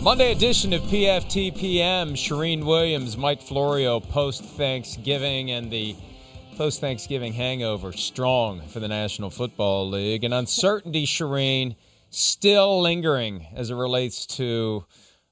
[0.00, 2.12] Monday edition of PFTPM.
[2.12, 5.96] Charean Williams, Mike Florio, post Thanksgiving, and the
[6.56, 10.22] post Thanksgiving hangover strong for the National Football League.
[10.22, 11.74] And uncertainty, Charean,
[12.10, 14.84] still lingering as it relates to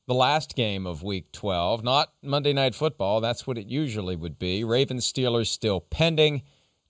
[0.09, 1.85] the last game of Week 12.
[1.85, 4.65] Not Monday Night Football, that's what it usually would be.
[4.65, 6.43] Ravens Steelers still pending.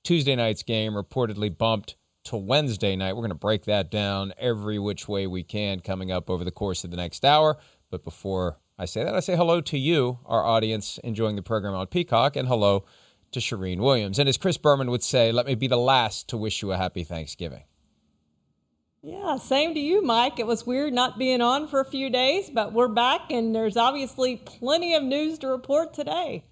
[0.03, 1.97] Tuesday night's game reportedly bumped
[2.27, 3.15] to Wednesday night.
[3.15, 6.51] We're going to break that down every which way we can coming up over the
[6.51, 7.59] course of the next hour.
[7.91, 11.75] But before I say that, I say hello to you, our audience enjoying the program
[11.75, 12.85] on Peacock, and hello
[13.33, 14.19] to Charean Williams.
[14.19, 16.77] And as Chris Berman would say, let me be the last to wish you a
[16.77, 17.65] happy Thanksgiving.
[19.03, 20.41] Yeah, same to you, Mike.
[20.41, 23.77] It was weird not being on for a few days, but we're back, and there's
[23.77, 26.45] obviously plenty of news to report today.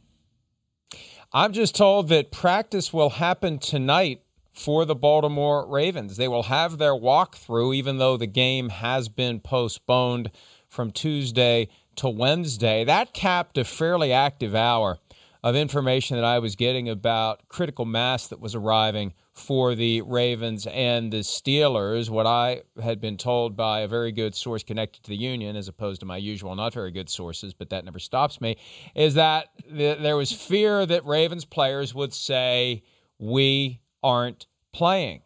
[1.33, 4.24] I'm just told that practice will happen tonight
[4.55, 6.17] for the Baltimore Ravens.
[6.17, 10.31] They will have their walkthrough, even though the game has been postponed
[10.69, 12.85] from Tuesday to Wednesday.
[12.85, 14.99] That capped a fairly active hour
[15.43, 20.67] of information that I was getting about critical mass that was arriving for the Ravens
[20.67, 22.09] and the Steelers.
[22.09, 25.69] What I had been told by a very good source connected to the union, as
[25.69, 28.57] opposed to my usual not very good sources, but that never stops me,
[28.95, 32.83] is that th- there was fear that Ravens players would say,
[33.19, 35.23] We aren't playing,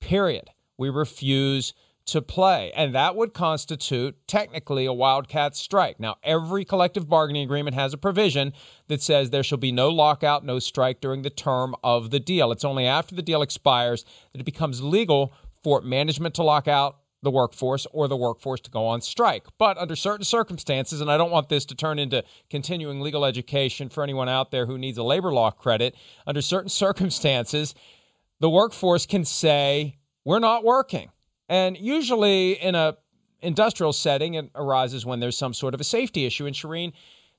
[0.00, 0.50] period.
[0.78, 1.74] We refuse
[2.06, 2.72] to play.
[2.74, 5.98] And that would constitute technically a wildcat strike.
[5.98, 8.52] Now, every collective bargaining agreement has a provision
[8.88, 12.52] that says there shall be no lockout, no strike during the term of the deal.
[12.52, 16.98] It's only after the deal expires that it becomes legal for management to lock out
[17.22, 19.44] the workforce or the workforce to go on strike.
[19.58, 23.88] But under certain circumstances, and I don't want this to turn into continuing legal education
[23.88, 25.94] for anyone out there who needs a labor law credit,
[26.26, 27.74] under certain circumstances,
[28.40, 31.10] the workforce can say, We're not working
[31.50, 32.96] and usually in a
[33.42, 36.46] industrial setting, it arises when there's some sort of a safety issue.
[36.46, 36.92] And Charean,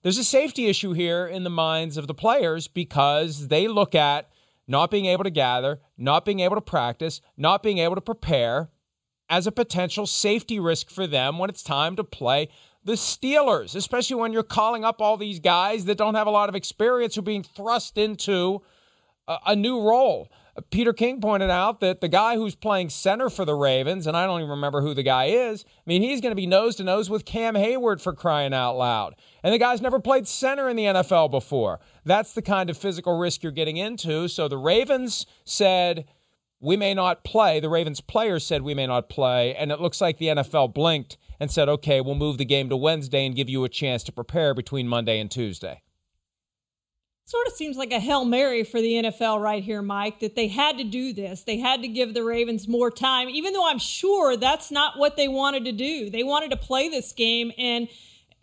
[0.04, 4.30] there's a safety issue here in the minds of the players because they look at
[4.68, 8.70] not being able to gather, not being able to practice, not being able to prepare
[9.30, 12.50] as a potential safety risk for them when it's time to play
[12.84, 16.50] the Steelers, especially when you're calling up all these guys that don't have a lot
[16.50, 18.62] of experience who are being thrust into
[19.28, 20.28] a, a new role.
[20.70, 24.26] Peter King pointed out that the guy who's playing center for the Ravens, and I
[24.26, 26.84] don't even remember who the guy is, I mean, he's going to be nose to
[26.84, 29.16] nose with Cam Heyward for crying out loud.
[29.44, 31.80] And the guy's never played center in the NFL before.
[32.04, 34.28] That's the kind of physical risk you're getting into.
[34.28, 36.06] So the Ravens said,
[36.60, 37.60] we may not play.
[37.60, 39.56] The Ravens players said we may not play.
[39.56, 42.78] And it looks like the NFL blinked and said, okay, we'll move the game to
[42.78, 45.82] Wednesday and give you a chance to prepare between Monday and Tuesday
[47.32, 50.50] sort of seems like a Hail Mary for the NFL right here, Mike, that they
[50.50, 51.44] had to do this.
[51.44, 55.16] They had to give the Ravens more time, even though I'm sure that's not what
[55.16, 56.10] they wanted to do.
[56.10, 57.54] They wanted to play this game.
[57.58, 57.88] And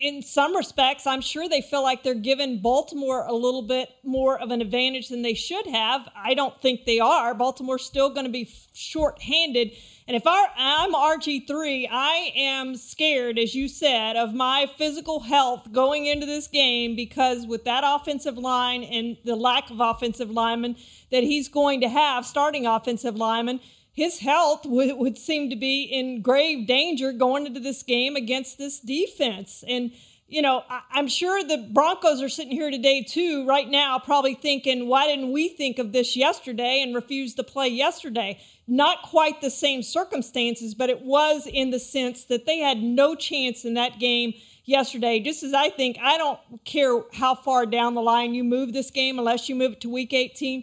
[0.00, 4.38] in some respects, I'm sure they feel like they're giving Baltimore a little bit more
[4.38, 6.08] of an advantage than they should have.
[6.14, 7.34] I don't think they are.
[7.34, 9.72] Baltimore's still going to be short-handed.
[10.06, 16.06] And if I'm RG3, I am scared, as you said, of my physical health going
[16.06, 20.76] into this game because with that offensive line and the lack of offensive linemen
[21.10, 23.60] that he's going to have, starting offensive linemen,
[23.98, 28.56] his health would, would seem to be in grave danger going into this game against
[28.56, 29.64] this defense.
[29.66, 29.90] And
[30.28, 34.34] you know, I, am sure the Broncos are sitting here today too, right now, probably
[34.34, 38.38] thinking, why didn't we think of this yesterday and refuse to play yesterday?
[38.68, 43.16] Not quite the same circumstances, but it was in the sense that they had no
[43.16, 44.32] chance in that game
[44.64, 45.18] yesterday.
[45.18, 48.92] Just as I think, I don't care how far down the line you move this
[48.92, 50.62] game, unless you move it to week 18.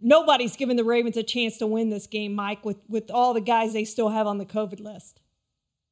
[0.00, 3.40] Nobody's giving the Ravens a chance to win this game, Mike, with, with all the
[3.40, 5.20] guys they still have on the COVID list.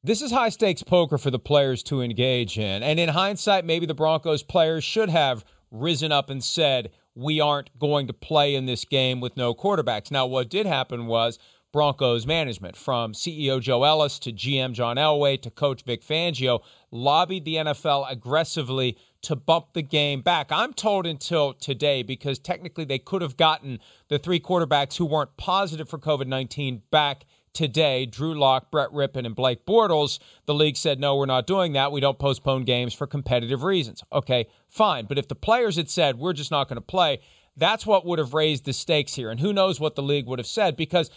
[0.03, 2.83] This is high stakes poker for the players to engage in.
[2.83, 7.77] And in hindsight, maybe the Broncos players should have risen up and said, we aren't
[7.79, 10.11] going to play in this game with no quarterbacks.
[10.11, 11.39] Now, what did happen was
[11.73, 17.43] Broncos management, from CEO Joe Ellis to GM John Elway to coach Vic Fangio, lobbied
[17.43, 20.53] the NFL aggressively to bump the game back.
[20.53, 25.35] I'm told until today, because technically they could have gotten the three quarterbacks who weren't
[25.35, 30.77] positive for COVID 19 back today, Drew Lock, Brett Rypien, and Blake Bortles, the league
[30.77, 31.91] said, no, we're not doing that.
[31.91, 34.01] We don't postpone games for competitive reasons.
[34.13, 35.07] Okay, fine.
[35.07, 37.19] But if the players had said, we're just not going to play,
[37.57, 39.29] that's what would have raised the stakes here.
[39.29, 40.77] And who knows what the league would have said?
[40.77, 41.09] Because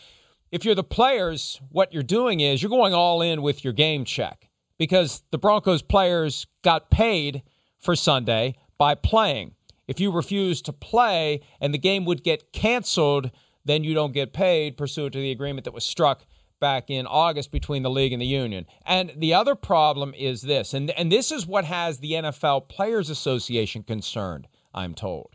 [0.50, 4.04] if you're the players, what you're doing is you're going all in with your game
[4.04, 4.48] check
[4.78, 7.42] because the Broncos players got paid
[7.80, 9.54] for Sunday by playing.
[9.88, 13.30] If you refuse to play and the game would get canceled,
[13.64, 16.24] then you don't get paid pursuant to the agreement that was struck
[16.60, 18.66] back in August between the league and the union.
[18.86, 23.10] And the other problem is this, and, and this is what has the NFL Players
[23.10, 25.34] Association concerned, I'm told.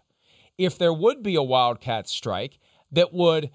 [0.57, 2.59] If there would be a Wildcat strike
[2.91, 3.49] that would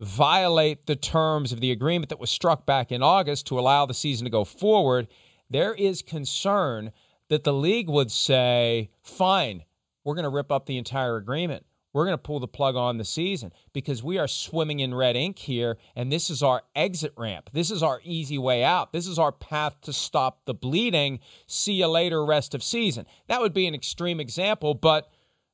[0.00, 3.94] violate the terms of the agreement that was struck back in August to allow the
[3.94, 5.08] season to go forward,
[5.50, 6.92] there is concern
[7.28, 9.64] that the league would say, fine,
[10.04, 12.98] we're going to rip up the entire agreement we're going to pull the plug on
[12.98, 17.14] the season because we are swimming in red ink here, and this is our exit
[17.16, 17.50] ramp.
[17.52, 18.92] This is our easy way out.
[18.92, 21.20] This is our path to stop the bleeding.
[21.46, 23.06] See you later, rest of season.
[23.28, 25.08] That would be an extreme example, but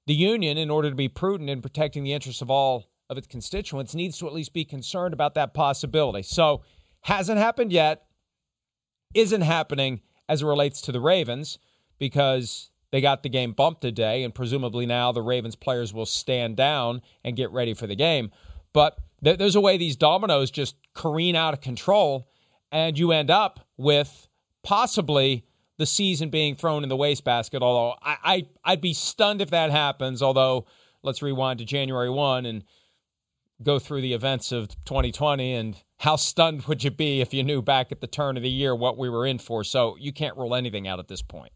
[0.06, 3.26] the union, in order to be prudent in protecting the interests of all of its
[3.26, 6.22] constituents, needs to at least be concerned about that possibility.
[6.22, 6.62] So,
[7.02, 8.06] hasn't happened yet,
[9.12, 10.00] isn't happening
[10.30, 11.58] as it relates to the Ravens
[11.98, 16.56] because they got the game bumped today, and presumably now the Ravens players will stand
[16.56, 18.30] down and get ready for the game.
[18.72, 22.28] But th- there's a way these dominoes just careen out of control,
[22.70, 24.28] and you end up with
[24.62, 25.44] possibly
[25.78, 27.60] the season being thrown in the wastebasket.
[27.60, 30.22] Although I, I I'd be stunned if that happens.
[30.22, 30.66] Although
[31.02, 32.62] let's rewind to January one and
[33.62, 37.60] go through the events of 2020 and how stunned would you be if you knew
[37.60, 39.62] back at the turn of the year what we were in for?
[39.62, 41.52] So you can't rule anything out at this point.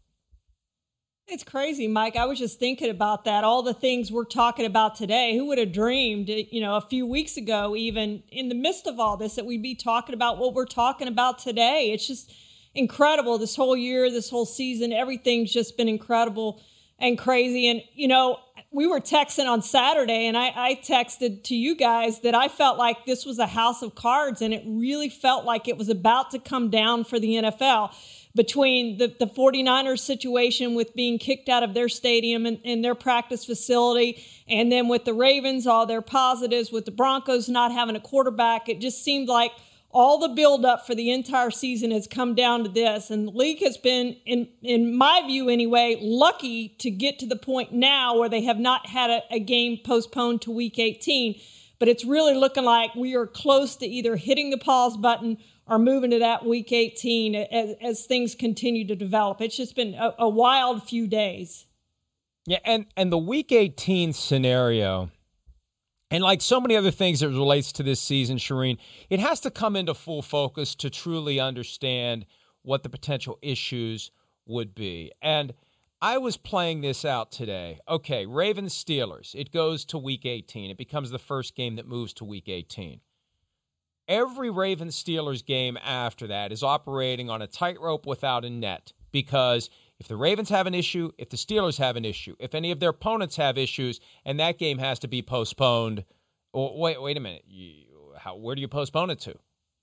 [1.27, 2.15] It's crazy, Mike.
[2.15, 3.43] I was just thinking about that.
[3.43, 5.35] All the things we're talking about today.
[5.35, 8.99] Who would have dreamed, you know, a few weeks ago, even in the midst of
[8.99, 11.89] all this, that we'd be talking about what we're talking about today?
[11.91, 12.31] It's just
[12.75, 13.39] incredible.
[13.39, 16.61] This whole year, this whole season, everything's just been incredible
[16.99, 17.67] and crazy.
[17.67, 18.37] And, you know,
[18.75, 22.77] we were texting on Saturday, and I, I texted to you guys that I felt
[22.77, 26.31] like this was a house of cards, and it really felt like it was about
[26.31, 27.95] to come down for the NFL
[28.35, 32.95] between the, the 49ers situation with being kicked out of their stadium and, and, their
[32.95, 37.95] practice facility, and then with the Ravens, all their positives, with the Broncos not having
[37.95, 39.53] a quarterback, it just seemed like
[39.95, 43.09] all the buildup for the entire season has come down to this.
[43.09, 47.37] And the league has been, in, in my view anyway, lucky to get to the
[47.37, 51.39] point now where they have not had a, a game postponed to week 18.
[51.79, 55.79] But it's really looking like we are close to either hitting the pause button or
[55.79, 59.39] moving to that week 18 as, as things continue to develop.
[59.39, 61.67] It's just been a, a wild few days.
[62.45, 65.09] Yeah, and and the week 18 scenario,
[66.11, 68.77] and like so many other things that relates to this season, Charean,
[69.09, 72.25] it has to come into full focus to truly understand
[72.61, 74.11] what the potential issues
[74.45, 75.11] would be.
[75.21, 75.53] And
[76.01, 77.79] I was playing this out today.
[77.89, 79.33] Okay, Ravens Steelers.
[79.33, 80.69] It goes to week 18.
[80.69, 82.99] It becomes the first game that moves to week 18.
[84.07, 89.71] Every Ravens Steelers game after that is operating on a tightrope without a net because
[89.99, 92.79] if the Ravens have an issue, if the Steelers have an issue, if any of
[92.79, 96.03] their opponents have issues, and that game has to be postponed,
[96.53, 97.85] wait, wait a minute, you,
[98.17, 99.35] how, where do you postpone it to?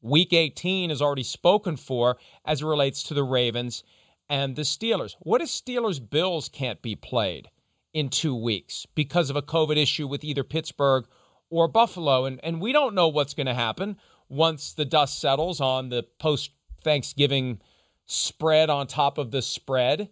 [0.03, 3.85] Week 18 is already spoken for as it relates to the Ravens
[4.29, 5.15] and the Steelers.
[5.21, 7.51] What if Steelers Bills can't be played
[7.95, 11.07] in two weeks because of a COVID issue with either Pittsburgh
[11.51, 12.25] or Buffalo?
[12.25, 13.97] And, and we don't know what's going to happen
[14.29, 16.51] once the dust settles on the post
[16.83, 17.61] Thanksgiving
[18.07, 20.11] spread on top of the spread.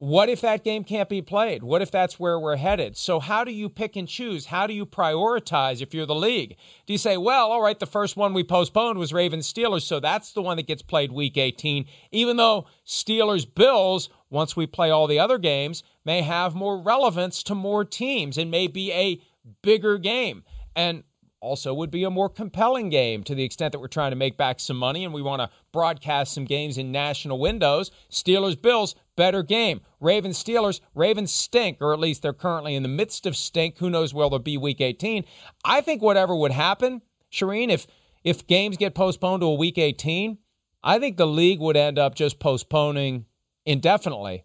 [0.00, 1.64] What if that game can't be played?
[1.64, 2.96] What if that's where we're headed?
[2.96, 4.46] So, how do you pick and choose?
[4.46, 6.56] How do you prioritize if you're the league?
[6.86, 9.98] Do you say, well, all right, the first one we postponed was Ravens Steelers, so
[9.98, 14.88] that's the one that gets played week 18, even though Steelers Bills, once we play
[14.88, 19.20] all the other games, may have more relevance to more teams and may be a
[19.62, 20.44] bigger game.
[20.76, 21.02] And
[21.40, 24.36] also would be a more compelling game to the extent that we're trying to make
[24.36, 27.92] back some money and we want to broadcast some games in national windows.
[28.10, 29.80] Steelers Bills, better game.
[30.00, 33.78] Ravens Steelers, Ravens stink, or at least they're currently in the midst of stink.
[33.78, 35.24] Who knows where they'll be week 18?
[35.64, 37.86] I think whatever would happen, Charean, if
[38.24, 40.38] if games get postponed to a week 18,
[40.82, 43.26] I think the league would end up just postponing
[43.64, 44.42] indefinitely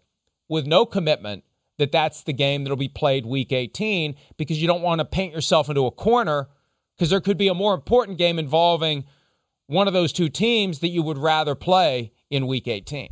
[0.48, 1.42] with no commitment
[1.78, 5.34] that that's the game that'll be played week 18 because you don't want to paint
[5.34, 6.48] yourself into a corner
[6.96, 9.04] because there could be a more important game involving
[9.66, 13.08] one of those two teams that you would rather play in week 18.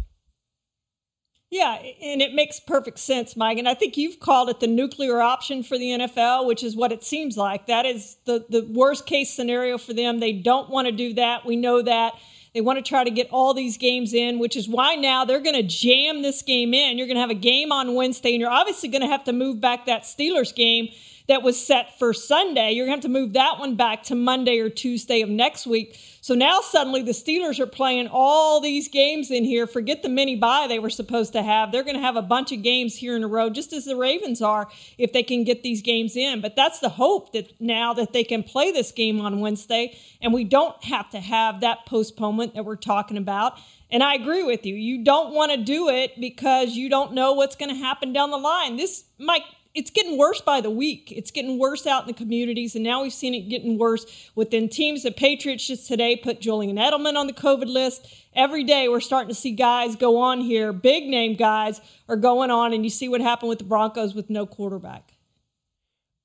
[1.53, 3.59] Yeah, and it makes perfect sense, Mike.
[3.59, 6.93] And I think you've called it the nuclear option for the NFL, which is what
[6.93, 7.67] it seems like.
[7.67, 10.19] That is the, the worst case scenario for them.
[10.19, 11.45] They don't want to do that.
[11.45, 12.15] We know that.
[12.55, 15.41] They want to try to get all these games in, which is why now they're
[15.41, 16.97] going to jam this game in.
[16.97, 19.33] You're going to have a game on Wednesday, and you're obviously going to have to
[19.35, 20.89] move back that Steelers game
[21.29, 22.73] that was set for Sunday.
[22.73, 25.67] You're going to have to move that one back to Monday or Tuesday of next
[25.67, 25.99] week.
[26.21, 29.67] So now suddenly the Steelers are playing all these games in here.
[29.67, 31.73] Forget the mini bye they were supposed to have.
[31.73, 33.97] They're going to have a bunch of games here in a row, just as the
[33.97, 36.41] Ravens are, if they can get these games in.
[36.41, 40.33] But that's the hope that now that they can play this game on Wednesday and
[40.33, 43.59] we don't have to have that postponement that we're talking about.
[43.91, 44.75] And I agree with you.
[44.75, 48.31] You don't want to do it because you don't know what's going to happen down
[48.31, 48.77] the line.
[48.77, 49.43] This might
[49.75, 51.13] it's getting worse by the week.
[51.15, 54.69] It's getting worse out in the communities, and now we've seen it getting worse within
[54.69, 55.03] teams.
[55.03, 58.07] The Patriots just today put Julian Edelman on the COVID list.
[58.35, 62.51] Every day we're starting to see guys go on here, big name guys are going
[62.51, 65.15] on, and you see what happened with the Broncos with no quarterback.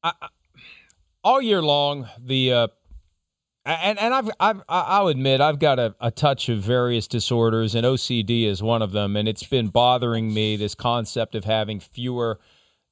[0.03, 0.11] I,
[1.23, 2.67] all year long, the uh,
[3.65, 7.85] and and I've, I've I'll admit I've got a, a touch of various disorders, and
[7.85, 10.57] OCD is one of them, and it's been bothering me.
[10.57, 12.39] This concept of having fewer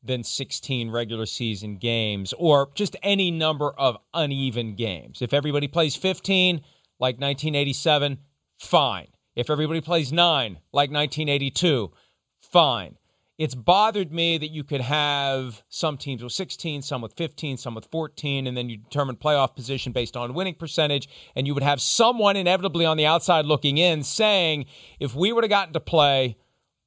[0.06, 5.22] than 16 regular season games or just any number of uneven games.
[5.22, 6.58] If everybody plays 15
[7.00, 8.20] like 1987,
[8.58, 9.08] fine.
[9.36, 11.92] If everybody plays 9 like 1982,
[12.40, 12.98] fine.
[13.38, 17.76] It's bothered me that you could have some teams with 16, some with 15, some
[17.76, 21.10] with 14, and then you determine playoff position based on winning percentage.
[21.36, 24.68] And you would have someone inevitably on the outside looking in saying,
[25.02, 26.38] if we would have gotten to play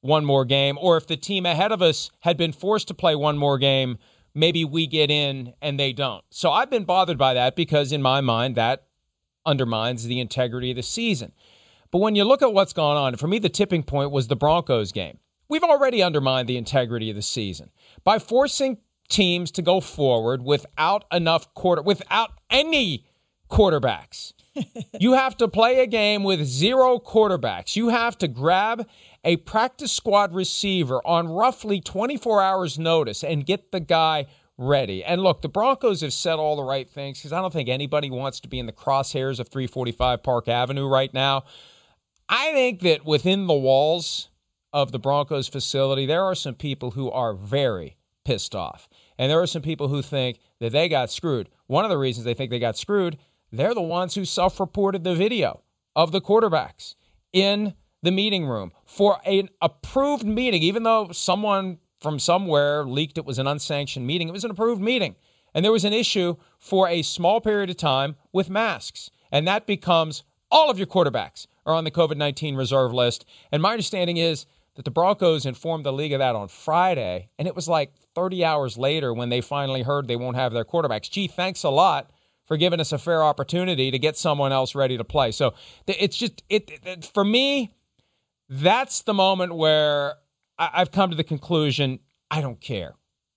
[0.01, 3.15] one more game, or if the team ahead of us had been forced to play
[3.15, 3.97] one more game,
[4.33, 6.23] maybe we get in and they don't.
[6.29, 8.85] So I've been bothered by that because, in my mind, that
[9.45, 11.33] undermines the integrity of the season.
[11.91, 14.35] But when you look at what's gone on, for me, the tipping point was the
[14.35, 15.19] Broncos game.
[15.49, 17.71] We've already undermined the integrity of the season
[18.03, 18.77] by forcing
[19.09, 23.07] teams to go forward without enough quarter, without any
[23.49, 24.33] quarterbacks.
[24.99, 27.75] You have to play a game with zero quarterbacks.
[27.75, 28.87] You have to grab
[29.23, 34.27] a practice squad receiver on roughly 24 hours' notice and get the guy
[34.57, 35.03] ready.
[35.03, 38.09] And look, the Broncos have said all the right things because I don't think anybody
[38.09, 41.43] wants to be in the crosshairs of 345 Park Avenue right now.
[42.27, 44.29] I think that within the walls
[44.71, 48.87] of the Broncos facility, there are some people who are very pissed off.
[49.17, 51.49] And there are some people who think that they got screwed.
[51.67, 53.17] One of the reasons they think they got screwed,
[53.51, 55.61] they're the ones who self reported the video
[55.95, 56.95] of the quarterbacks
[57.33, 63.25] in the meeting room for an approved meeting, even though someone from somewhere leaked it
[63.25, 64.29] was an unsanctioned meeting.
[64.29, 65.15] It was an approved meeting.
[65.53, 69.09] And there was an issue for a small period of time with masks.
[69.31, 73.25] And that becomes all of your quarterbacks are on the COVID 19 reserve list.
[73.51, 77.29] And my understanding is that the Broncos informed the league of that on Friday.
[77.37, 80.65] And it was like 30 hours later when they finally heard they won't have their
[80.65, 81.09] quarterbacks.
[81.09, 82.11] Gee, thanks a lot
[82.49, 85.31] for giving us a fair opportunity to get someone else ready to play.
[85.31, 85.53] So
[85.87, 87.75] it's just, it, it for me,
[88.49, 90.15] that's the moment where
[90.57, 91.99] I've come to the conclusion
[92.31, 92.95] I don't care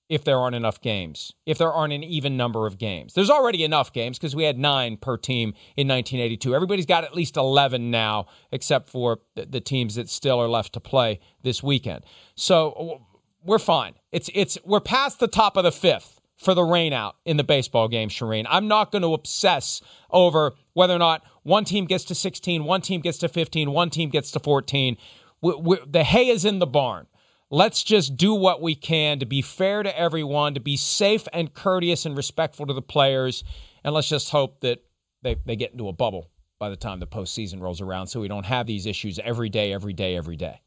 [0.09, 3.13] if there aren't enough games, if there aren't an even number of games.
[3.13, 6.55] There's already enough games because we had nine per team in 1982.
[6.55, 10.81] Everybody's got at least 11 now, except for the teams that still are left to
[10.81, 12.03] play this weekend.
[12.35, 13.03] So
[13.45, 13.95] we're fine.
[14.11, 17.45] It's it's we're past the top of the fifth for the rain out in the
[17.45, 18.47] baseball game, Charean.
[18.49, 19.81] I'm not going to obsess
[20.11, 23.91] over whether or not one team gets to 16, one team gets to 15, one
[23.91, 24.97] team gets to 14.
[25.41, 27.07] We, we, the hay is in the barn.
[27.51, 31.53] Let's just do what we can to be fair to everyone, to be safe and
[31.53, 33.45] courteous and respectful to the players.
[33.85, 34.83] And let's just hope that
[35.23, 38.29] they, they get into a bubble by the time the postseason rolls around so we
[38.29, 40.61] don't have these issues every day, every day, every day.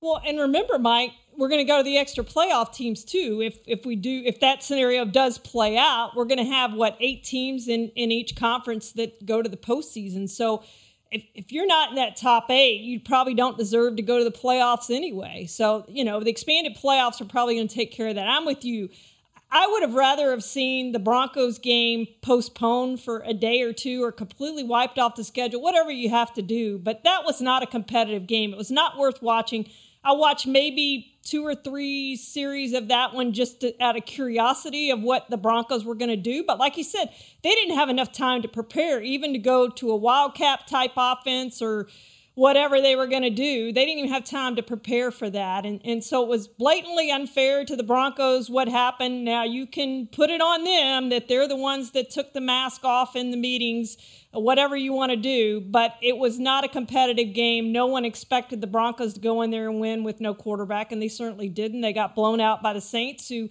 [0.00, 3.42] Well, and remember, Mike, we're going to go to the extra playoff teams too.
[3.42, 6.96] If if we do, if that scenario does play out, we're going to have what
[7.00, 10.28] eight teams in in each conference that go to the postseason.
[10.28, 10.62] So.
[11.08, 14.24] If, if you're not in that top eight, you probably don't deserve to go to
[14.24, 15.46] the playoffs anyway.
[15.46, 18.26] So, you know, the expanded playoffs are probably going to take care of that.
[18.26, 18.88] I'm with you.
[19.48, 24.02] I would have rather have seen the Broncos game postponed for a day or two
[24.02, 26.76] or completely wiped off the schedule, whatever you have to do.
[26.76, 28.52] But that was not a competitive game.
[28.52, 29.70] It was not worth watching.
[30.06, 34.90] I watched maybe two or three series of that one just to, out of curiosity
[34.90, 36.44] of what the Broncos were going to do.
[36.46, 37.10] But like you said,
[37.42, 41.60] they didn't have enough time to prepare, even to go to a wildcat type offense
[41.60, 41.88] or
[42.36, 43.72] whatever they were going to do.
[43.72, 45.64] They didn't even have time to prepare for that.
[45.64, 49.24] And, and so it was blatantly unfair to the Broncos what happened.
[49.24, 52.84] Now you can put it on them that they're the ones that took the mask
[52.84, 53.96] off in the meetings,
[54.32, 55.62] whatever you want to do.
[55.62, 57.72] But it was not a competitive game.
[57.72, 61.00] No one expected the Broncos to go in there and win with no quarterback, and
[61.00, 61.80] they certainly didn't.
[61.80, 63.48] They got blown out by the Saints, who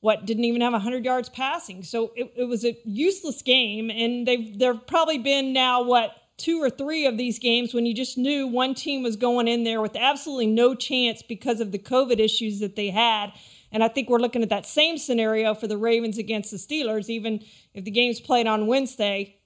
[0.00, 4.26] what didn't even have 100 yards passing so it, it was a useless game and
[4.26, 8.18] they've they've probably been now what two or three of these games when you just
[8.18, 12.18] knew one team was going in there with absolutely no chance because of the COVID
[12.18, 13.32] issues that they had.
[13.70, 17.08] And I think we're looking at that same scenario for the Ravens against the Steelers.
[17.08, 17.44] Even
[17.74, 19.36] if the game's played on Wednesday,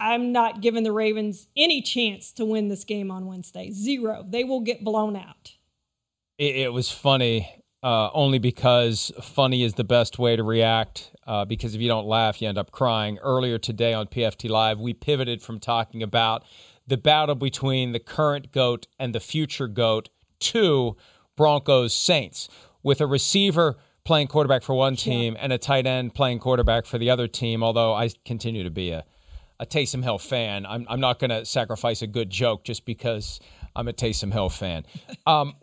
[0.00, 3.70] I'm not giving the Ravens any chance to win this game on Wednesday.
[3.70, 4.24] Zero.
[4.26, 5.52] They will get blown out.
[6.38, 11.12] It, it was funny, uh, only because funny is the best way to react.
[11.26, 13.18] Uh, because if you don't laugh, you end up crying.
[13.18, 16.44] Earlier today on PFT Live, we pivoted from talking about
[16.86, 20.96] the battle between the current GOAT and the future GOAT to
[21.36, 22.48] Broncos Saints,
[22.82, 25.40] with a receiver playing quarterback for one team yeah.
[25.42, 27.62] and a tight end playing quarterback for the other team.
[27.62, 29.04] Although I continue to be a,
[29.58, 33.40] a Taysom Hill fan, I'm, I'm not going to sacrifice a good joke just because
[33.76, 34.84] I'm a Taysom Hill fan.
[35.26, 35.54] Um,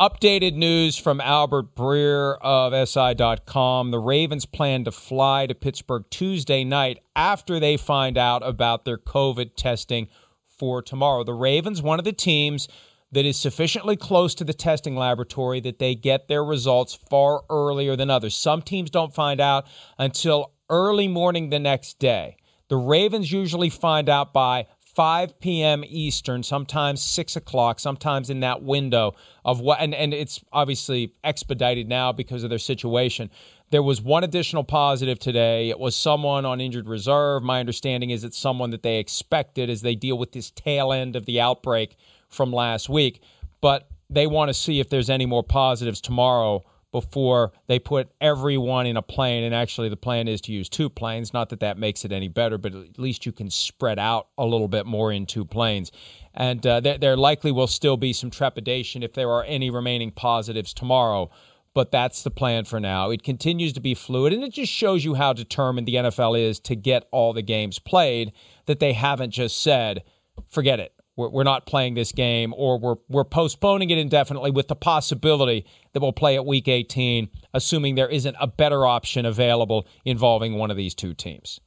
[0.00, 3.90] updated news from Albert Breer of SI.com.
[3.90, 8.96] The Ravens plan to fly to Pittsburgh Tuesday night after they find out about their
[8.96, 10.08] COVID testing
[10.48, 11.24] for tomorrow.
[11.24, 12.68] The Ravens, one of the teams
[13.12, 17.96] that is sufficiently close to the testing laboratory that they get their results far earlier
[17.96, 18.34] than others.
[18.34, 19.66] Some teams don't find out
[19.98, 22.36] until early morning the next day.
[22.68, 25.84] The Ravens usually find out by 5 p.m.
[25.86, 31.86] Eastern, sometimes 6 o'clock, sometimes in that window of what, and, and it's obviously expedited
[31.86, 33.30] now because of their situation.
[33.68, 35.68] There was one additional positive today.
[35.68, 37.42] It was someone on injured reserve.
[37.42, 41.14] My understanding is it's someone that they expected as they deal with this tail end
[41.14, 41.98] of the outbreak
[42.30, 43.20] from last week.
[43.60, 46.64] But they want to see if there's any more positives tomorrow
[46.96, 49.44] before they put everyone in a plane.
[49.44, 51.34] And actually, the plan is to use two planes.
[51.34, 54.46] Not that that makes it any better, but at least you can spread out a
[54.46, 55.92] little bit more in two planes.
[56.32, 60.10] And uh, there, there likely will still be some trepidation if there are any remaining
[60.10, 61.28] positives tomorrow.
[61.74, 63.10] But that's the plan for now.
[63.10, 66.58] It continues to be fluid, and it just shows you how determined the NFL is
[66.60, 68.32] to get all the games played,
[68.64, 70.02] that they haven't just said,
[70.48, 74.76] forget it we're, not playing this game or we're, we're postponing it indefinitely with the
[74.76, 80.54] possibility that we'll play at week 18, assuming there isn't a better option available involving
[80.54, 81.60] one of these two teams.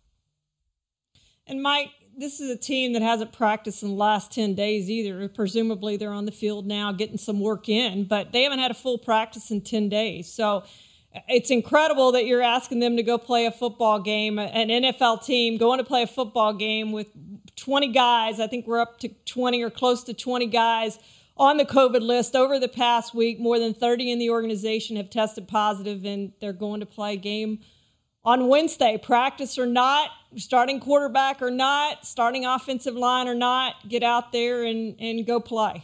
[1.48, 5.27] And Mike, this is a team that hasn't practiced in the last 10 days either.
[5.29, 8.75] Presumably they're on the field now getting some work in, but they haven't had a
[8.75, 10.32] full practice in 10 days.
[10.32, 10.63] So
[11.28, 15.58] it's incredible that you're asking them to go play a football game, an NFL team
[15.58, 17.08] going to play a football game with
[17.56, 18.40] 20 guys.
[18.40, 21.00] I think we're up to 20 or close to 20 guys
[21.38, 23.40] on the COVID list over the past week.
[23.40, 27.18] More than 30 in the organization have tested positive, and they're going to play a
[27.18, 27.60] game
[28.24, 28.98] on Wednesday.
[28.98, 34.64] Practice or not, starting quarterback or not, starting offensive line or not, get out there
[34.64, 35.84] and, and go play.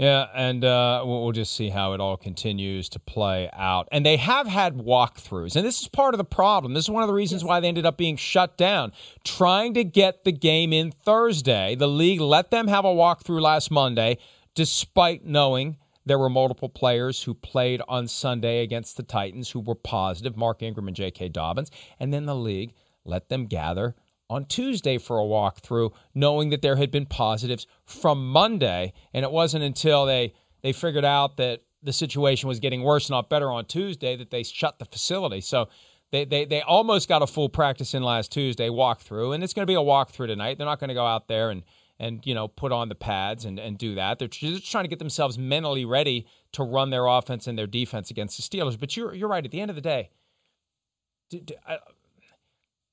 [0.00, 3.86] Yeah, and uh, we'll just see how it all continues to play out.
[3.92, 6.72] And they have had walkthroughs, and this is part of the problem.
[6.72, 8.92] This is one of the reasons why they ended up being shut down.
[9.24, 13.70] Trying to get the game in Thursday, the league let them have a walkthrough last
[13.70, 14.16] Monday,
[14.54, 19.74] despite knowing there were multiple players who played on Sunday against the Titans who were
[19.74, 21.28] positive, Mark Ingram and J.K.
[21.28, 22.72] Dobbins, and then the league
[23.04, 23.94] let them gather
[24.30, 28.92] on Tuesday for a walkthrough, knowing that there had been positives from Monday.
[29.12, 33.28] And it wasn't until they, they figured out that the situation was getting worse, not
[33.28, 35.40] better on Tuesday, that they shut the facility.
[35.40, 35.68] So
[36.12, 39.64] they, they, they almost got a full practice in last Tuesday walkthrough, and it's going
[39.64, 40.58] to be a walkthrough tonight.
[40.58, 41.64] They're not going to go out there and,
[41.98, 44.18] and you know put on the pads and, and do that.
[44.18, 48.10] They're just trying to get themselves mentally ready to run their offense and their defense
[48.10, 48.78] against the Steelers.
[48.78, 49.44] But you're, you're right.
[49.44, 50.10] At the end of the day,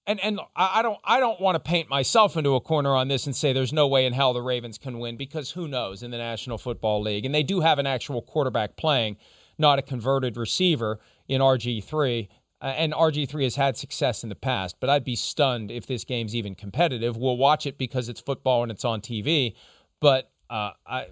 [0.07, 3.25] and and I don't I don't want to paint myself into a corner on this
[3.25, 6.11] and say there's no way in hell the Ravens can win because who knows in
[6.11, 9.17] the National Football League and they do have an actual quarterback playing,
[9.57, 12.29] not a converted receiver in RG three.
[12.59, 16.03] Uh, and RG3 has had success in the past, but I'd be stunned if this
[16.03, 17.15] game's even competitive.
[17.15, 19.53] We'll watch it because it's football and it's on TV,
[19.99, 21.05] but uh, I,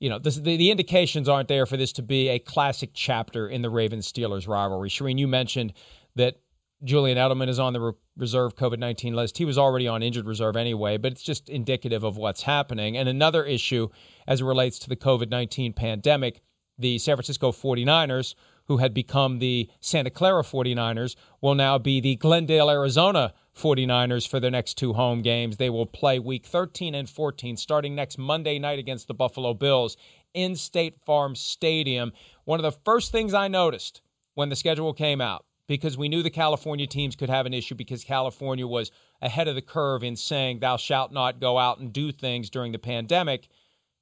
[0.00, 3.48] you know, this, the, the indications aren't there for this to be a classic chapter
[3.48, 4.90] in the Ravens Steelers rivalry.
[4.90, 5.72] Charean, you mentioned
[6.16, 6.40] that
[6.82, 9.38] Julian Edelman is on the re- reserve COVID 19 list.
[9.38, 12.96] He was already on injured reserve anyway, but it's just indicative of what's happening.
[12.96, 13.88] And another issue
[14.26, 16.42] as it relates to the COVID 19 pandemic
[16.80, 22.16] the San Francisco 49ers, who had become the Santa Clara 49ers, will now be the
[22.16, 25.58] Glendale, Arizona 49ers for their next two home games.
[25.58, 29.96] They will play week 13 and 14 starting next Monday night against the Buffalo Bills
[30.32, 32.12] in State Farm Stadium.
[32.44, 34.00] One of the first things I noticed
[34.34, 37.76] when the schedule came out because we knew the California teams could have an issue
[37.76, 38.90] because California was
[39.22, 42.72] ahead of the curve in saying, thou shalt not go out and do things during
[42.72, 43.46] the pandemic.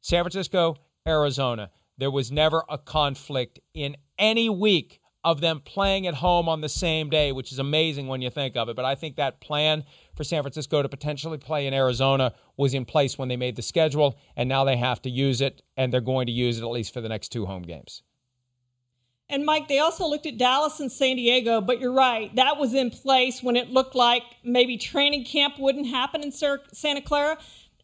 [0.00, 0.76] San Francisco,
[1.06, 6.62] Arizona, there was never a conflict in any week of them playing at home on
[6.62, 8.76] the same day, which is amazing when you think of it.
[8.76, 9.84] But I think that plan
[10.16, 13.62] for San Francisco to potentially play in Arizona was in place when they made the
[13.62, 16.70] schedule, and now they have to use it, and they're going to use it at
[16.70, 18.02] least for the next two home games.
[19.30, 22.34] And Mike, they also looked at Dallas and San Diego, but you're right.
[22.34, 27.02] That was in place when it looked like maybe training camp wouldn't happen in Santa
[27.02, 27.36] Clara.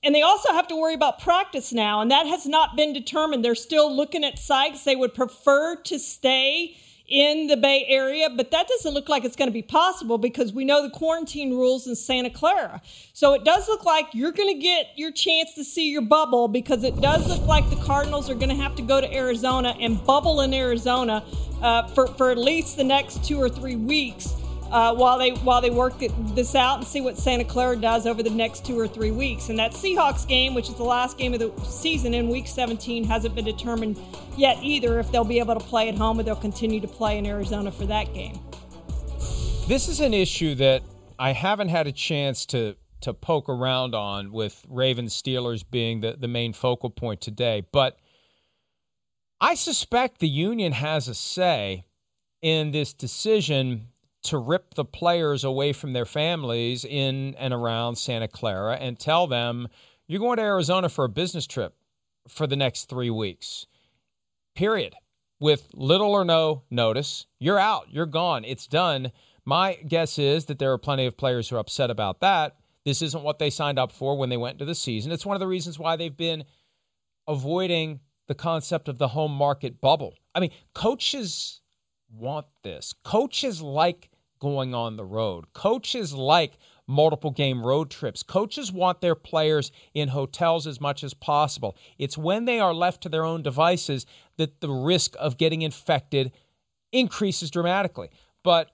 [0.03, 3.45] And they also have to worry about practice now, and that has not been determined.
[3.45, 4.85] They're still looking at sites.
[4.85, 6.77] They would prefer to stay
[7.15, 10.53] in the Bay Area, but that doesn't look like it's going to be possible because
[10.53, 12.83] we know the quarantine rules in Santa Clara.
[13.13, 16.49] So it does look like you're going to get your chance to see your bubble
[16.49, 19.77] because it does look like the Cardinals are going to have to go to Arizona
[19.79, 21.25] and bubble in Arizona
[21.63, 24.35] uh, for, for at least the next two or three weeks
[24.75, 25.95] uh, while they while they work
[26.35, 29.49] this out and see what Santa Clara does over the next two or three weeks.
[29.49, 33.05] And that Seahawks game, which is the last game of the season in Week 17,
[33.05, 34.01] hasn't been determined
[34.37, 37.19] yet either if they'll be able to play at home or they'll continue to play
[37.19, 38.41] in Arizona for that game.
[39.69, 40.83] This is an issue that
[41.21, 46.17] I haven't had a chance to to poke around on with Ravens Steelers being the,
[46.19, 47.97] the main focal point today, but
[49.41, 51.85] I suspect the union has a say
[52.43, 53.89] in this decision
[54.25, 59.27] to rip the players away from their families in and around Santa Clara and tell
[59.27, 59.69] them
[60.07, 61.75] you're going to Arizona for a business trip
[62.29, 63.67] for the next three weeks.
[64.55, 64.95] Period.
[65.41, 69.13] With little or no notice, you're out, you're gone, it's done.
[69.45, 72.57] My guess is that there are plenty of players who are upset about that.
[72.85, 75.13] This isn't what they signed up for when they went into the season.
[75.13, 76.45] It's one of the reasons why they've been
[77.27, 80.15] avoiding the concept of the home market bubble.
[80.35, 81.61] I mean, coaches
[82.11, 82.95] want this.
[83.03, 84.09] Coaches like
[84.45, 85.55] going on the road.
[85.55, 88.23] Coaches like multiple game road trips.
[88.23, 91.79] Coaches want their players in hotels as much as possible.
[91.99, 94.05] It's when they are left to their own devices
[94.37, 96.31] that the risk of getting infected
[96.93, 98.11] increases dramatically.
[98.43, 98.71] But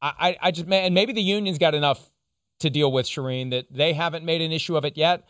[0.00, 2.10] I, I just, and maybe the union's got enough
[2.60, 5.24] to deal with, Charean, that they haven't made an issue of it yet.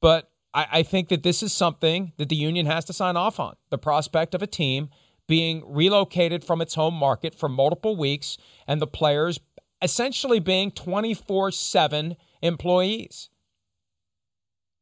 [0.00, 3.38] But I, I think that this is something that the union has to sign off
[3.38, 4.88] on the prospect of a team
[5.26, 9.40] being relocated from its home market for multiple weeks and the players
[9.82, 13.30] essentially being 24 7 employees.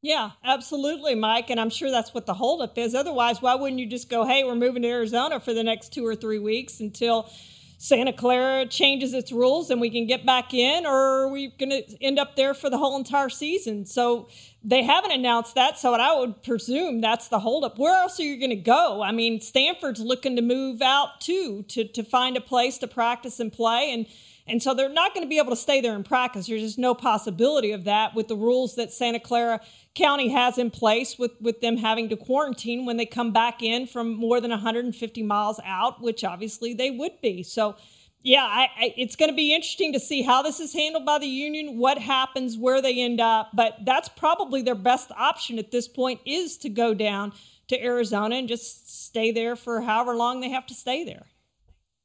[0.02, 1.48] Yeah, absolutely, Mike.
[1.48, 2.94] And I'm sure that's what the holdup is.
[2.94, 6.05] Otherwise, why wouldn't you just go, hey, we're moving to Arizona for the next two
[6.05, 7.31] or three weeks until
[7.78, 11.70] Santa Clara changes its rules and we can get back in, or are we going
[11.70, 13.87] to end up there for the whole entire season?
[13.87, 14.28] So
[14.64, 15.79] they haven't announced that.
[15.79, 17.79] So I would presume that's the holdup.
[17.79, 19.03] Where else are you going to go?
[19.03, 23.40] I mean, Stanford's looking to move out too to, to find a place to practice
[23.40, 23.92] and play.
[23.92, 24.07] And
[24.46, 26.46] and so they're not going to be able to stay there and practice.
[26.46, 29.61] There's just no possibility of that with the rules that Santa Clara
[29.94, 33.87] County has in place with, with them having to quarantine when they come back in
[33.87, 37.42] from more than 150 miles out, which obviously they would be.
[37.42, 37.77] So,
[38.22, 41.18] yeah, I, I, it's going to be interesting to see how this is handled by
[41.18, 43.50] the union, what happens, where they end up.
[43.52, 47.32] But that's probably their best option at this point is to go down
[47.68, 51.26] to Arizona and just stay there for however long they have to stay there.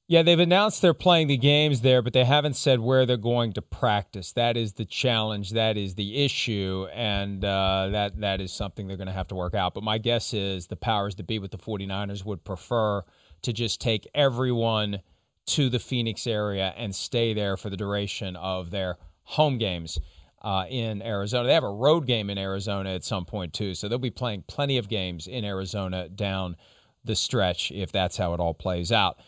[0.09, 3.51] Yeah, they've announced they're playing the games there, but they haven't said where they're going
[3.53, 4.31] to practice.
[4.31, 5.51] That is the challenge.
[5.51, 9.35] That is the issue, and uh, that that is something they're going to have to
[9.35, 9.73] work out.
[9.73, 13.03] But my guess is the powers that be with the 49ers would prefer
[13.41, 15.01] to just take everyone
[15.47, 19.99] to the Phoenix area and stay there for the duration of their home games
[20.41, 21.47] uh, in Arizona.
[21.47, 24.43] They have a road game in Arizona at some point, too, so they'll be playing
[24.47, 26.55] plenty of games in Arizona down
[27.03, 29.19] the stretch if that's how it all plays out.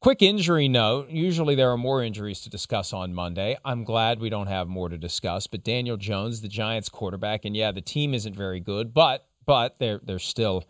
[0.00, 1.10] Quick injury note.
[1.10, 3.58] Usually there are more injuries to discuss on Monday.
[3.66, 5.46] I'm glad we don't have more to discuss.
[5.46, 9.78] But Daniel Jones, the Giants quarterback, and yeah, the team isn't very good, but but
[9.78, 10.64] they're they're still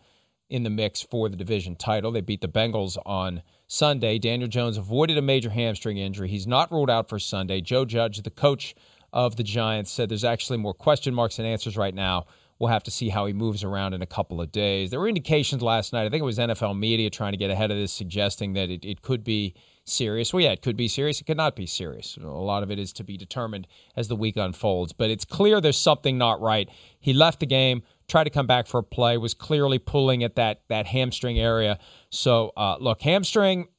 [0.49, 2.11] in the mix for the division title.
[2.11, 4.19] They beat the Bengals on Sunday.
[4.19, 6.27] Daniel Jones avoided a major hamstring injury.
[6.27, 7.61] He's not ruled out for Sunday.
[7.61, 8.75] Joe Judge, the coach
[9.13, 12.25] of the Giants, said there's actually more question marks than answers right now
[12.61, 14.91] We'll have to see how he moves around in a couple of days.
[14.91, 17.71] There were indications last night, I think it was NFL media trying to get ahead
[17.71, 20.31] of this, suggesting that it, it could be serious.
[20.31, 21.19] Well, yeah, it could be serious.
[21.19, 22.19] It could not be serious.
[22.21, 24.93] A lot of it is to be determined as the week unfolds.
[24.93, 26.69] But it's clear there's something not right.
[26.99, 27.81] He left the game,
[28.11, 31.79] tried to come back for a play, was clearly pulling at that that hamstring area.
[32.09, 33.69] So, uh, look, hamstring.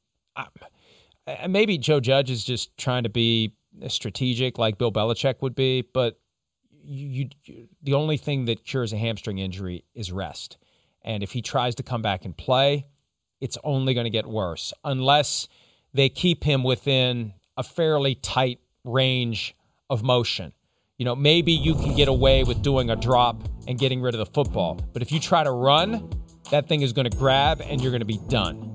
[1.46, 3.54] Maybe Joe Judge is just trying to be
[3.88, 6.18] strategic like Bill Belichick would be, but
[6.84, 10.56] you, you, the only thing that cures a hamstring injury is rest.
[11.02, 12.86] And if he tries to come back and play,
[13.40, 15.46] it's only going to get worse unless
[15.94, 19.54] they keep him within a fairly tight range
[19.88, 20.52] of motion.
[20.98, 24.18] You know, maybe you can get away with doing a drop and getting rid of
[24.18, 24.80] the football.
[24.92, 26.10] But if you try to run,
[26.50, 28.68] that thing is going to grab and you're going to be done.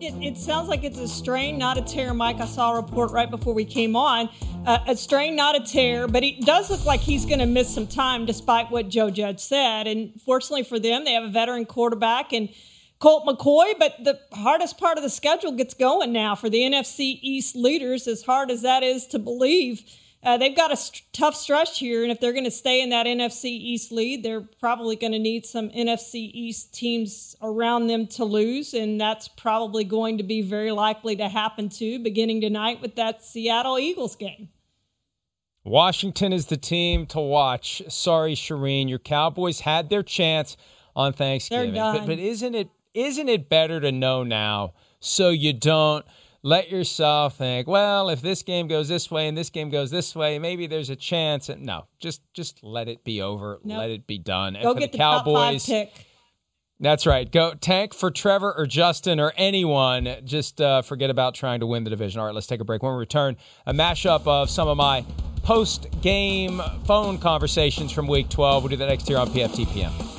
[0.00, 2.40] It, it, sounds like it's a strain, not a tear, Mike.
[2.40, 4.28] I saw a report right before we came on.
[4.66, 7.72] Uh, a strain, not a tear, but it does look like he's going to miss
[7.72, 9.86] some time despite what Joe Judge said.
[9.86, 12.48] And fortunately for them, they have a veteran quarterback and
[13.02, 17.18] Colt McCoy, but the hardest part of the schedule gets going now for the NFC
[17.20, 19.82] East leaders, as hard as that is to believe.
[20.24, 22.90] Uh, they've got a st- tough stretch here, and if they're going to stay in
[22.90, 28.06] that NFC East lead, they're probably going to need some NFC East teams around them
[28.08, 32.80] to lose, and that's probably going to be very likely to happen too, beginning tonight
[32.80, 34.48] with that Seattle Eagles game.
[35.64, 37.82] Washington is the team to watch.
[37.88, 40.56] Sorry, Charean, your Cowboys had their chance
[40.94, 46.04] on Thanksgiving, but, but isn't it isn't it better to know now so you don't?
[46.42, 50.14] Let yourself think, well, if this game goes this way and this game goes this
[50.14, 51.48] way, maybe there's a chance.
[51.48, 53.60] And no, just just let it be over.
[53.62, 53.78] Nope.
[53.78, 54.56] Let it be done.
[54.60, 55.92] Go for get the, the Cowboys, pick.
[56.80, 57.30] That's right.
[57.30, 60.16] Go tank for Trevor or Justin or anyone.
[60.24, 62.18] Just uh, forget about trying to win the division.
[62.20, 62.82] All right, let's take a break.
[62.82, 65.04] When we return, a mashup of some of my
[65.44, 68.64] post game phone conversations from week 12.
[68.64, 70.11] We'll do that next year on PFTPM.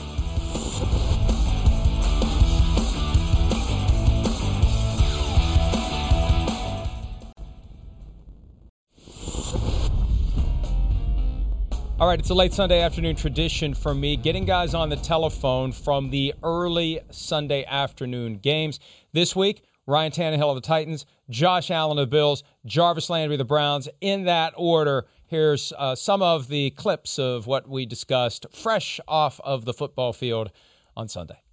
[11.99, 15.71] All right, it's a late Sunday afternoon tradition for me, getting guys on the telephone
[15.71, 18.79] from the early Sunday afternoon games.
[19.13, 23.37] This week, Ryan Tannehill of the Titans, Josh Allen of the Bills, Jarvis Landry of
[23.37, 23.87] the Browns.
[24.01, 29.39] In that order, here's uh, some of the clips of what we discussed fresh off
[29.41, 30.51] of the football field
[30.97, 31.43] on Sunday.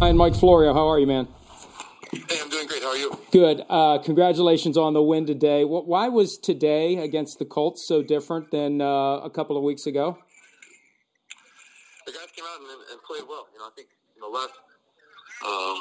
[0.00, 0.74] Hi, Mike Florio.
[0.74, 1.28] How are you, man?
[2.12, 2.43] Hey, I'm doing great.
[2.84, 3.16] How are you?
[3.32, 3.64] Good.
[3.64, 5.64] Uh, congratulations on the win today.
[5.64, 10.18] Why was today against the Colts so different than uh, a couple of weeks ago?
[12.04, 13.48] The guys came out and, and played well.
[13.54, 14.52] You know, I think you know last
[15.48, 15.80] um,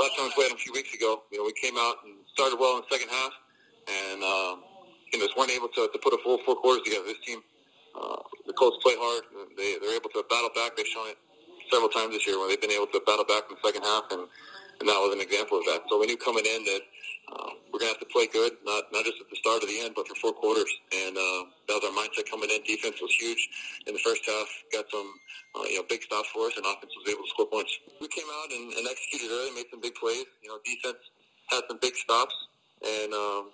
[0.00, 2.16] last time we played them a few weeks ago, you know, we came out and
[2.32, 3.32] started well in the second half,
[3.84, 4.64] and um,
[5.12, 7.04] you know, just weren't able to, to put a full four quarters together.
[7.12, 7.44] This team,
[7.92, 9.28] uh, the Colts play hard.
[9.60, 10.80] They they're able to battle back.
[10.80, 11.20] They've shown it
[11.68, 14.08] several times this year where they've been able to battle back in the second half
[14.16, 14.24] and
[14.80, 15.82] and that was an example of that.
[15.90, 16.82] So we knew coming in that
[17.28, 19.68] uh, we're going to have to play good, not not just at the start of
[19.68, 20.70] the end, but for four quarters.
[20.94, 22.62] And uh, that was our mindset coming in.
[22.64, 23.42] Defense was huge
[23.86, 25.08] in the first half, got some
[25.58, 27.72] uh, you know big stops for us, and offense was able to score points.
[28.00, 30.24] We came out and, and executed early, made some big plays.
[30.40, 31.02] You know, defense
[31.52, 32.34] had some big stops,
[32.80, 33.52] and um,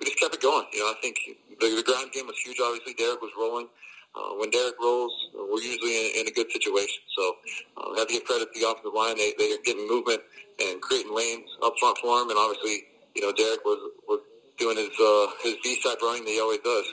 [0.00, 0.66] we just kept it going.
[0.76, 1.16] You know, I think
[1.56, 2.60] the, the ground game was huge.
[2.60, 3.68] Obviously, Derrick was rolling
[4.16, 7.00] uh, when Derrick rolls, we're usually in, in a good situation.
[7.16, 7.36] So
[7.76, 9.16] uh, have to give credit to the offensive line.
[9.16, 10.20] They, they are getting movement
[10.60, 12.30] and creating lanes up front for him.
[12.30, 14.20] And obviously, you know, Derrick was, was
[14.58, 16.84] doing his, uh, his V-type running that he always does.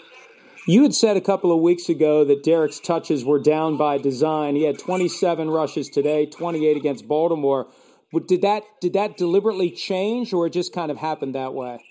[0.66, 4.56] You had said a couple of weeks ago that Derrick's touches were down by design.
[4.56, 7.68] He had 27 rushes today, 28 against Baltimore.
[8.28, 11.84] Did that did that deliberately change, or it just kind of happened that way?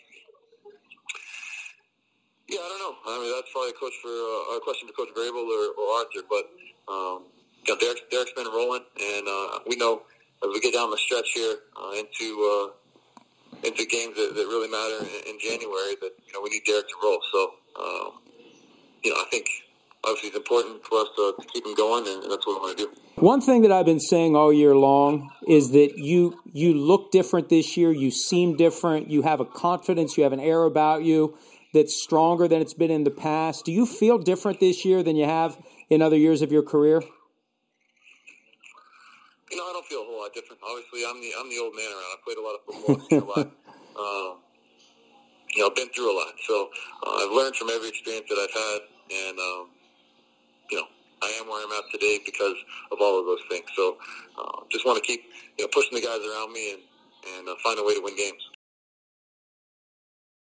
[2.49, 3.13] Yeah, I don't know.
[3.13, 5.99] I mean, that's probably a coach for uh, a question for Coach Vrabel or, or
[5.99, 6.23] Arthur.
[6.31, 6.45] But
[6.87, 7.25] um,
[7.67, 10.03] you know, Derrick's, Derrick's been rolling, and uh, we know
[10.43, 14.69] as we get down the stretch here uh, into uh, into games that, that really
[14.69, 17.21] matter in, in January, that you know we need Derrick to roll.
[17.33, 18.13] So um,
[19.03, 19.47] you know, I think
[20.05, 22.79] obviously it's important for us to, to keep him going, and, that's what we want
[22.79, 22.93] to do.
[23.17, 27.49] One thing that I've been saying all year long is that you you look different
[27.49, 27.93] this year.
[27.93, 29.11] You seem different.
[29.11, 30.17] You have a confidence.
[30.17, 31.37] You have an air about you
[31.73, 33.65] that's stronger than it's been in the past.
[33.65, 37.03] Do you feel different this year than you have in other years of your career?
[39.53, 40.63] You know, I don't feel a whole lot different.
[40.65, 42.09] Obviously, I'm the I'm the old man around.
[42.09, 43.53] I played a lot of football, seen a lot.
[43.93, 44.41] Um,
[45.55, 46.33] you know, been through a lot.
[46.49, 46.71] So
[47.07, 48.81] uh, I've learned from every experience that I've had,
[49.29, 49.69] and um,
[50.71, 50.87] you know,
[51.23, 52.57] I am where I'm at today because
[52.91, 53.67] of all of those things.
[53.77, 53.99] So
[54.41, 55.21] uh, just want to keep
[55.59, 56.81] you know pushing the guys around me and
[57.37, 58.41] and uh, find a way to win games.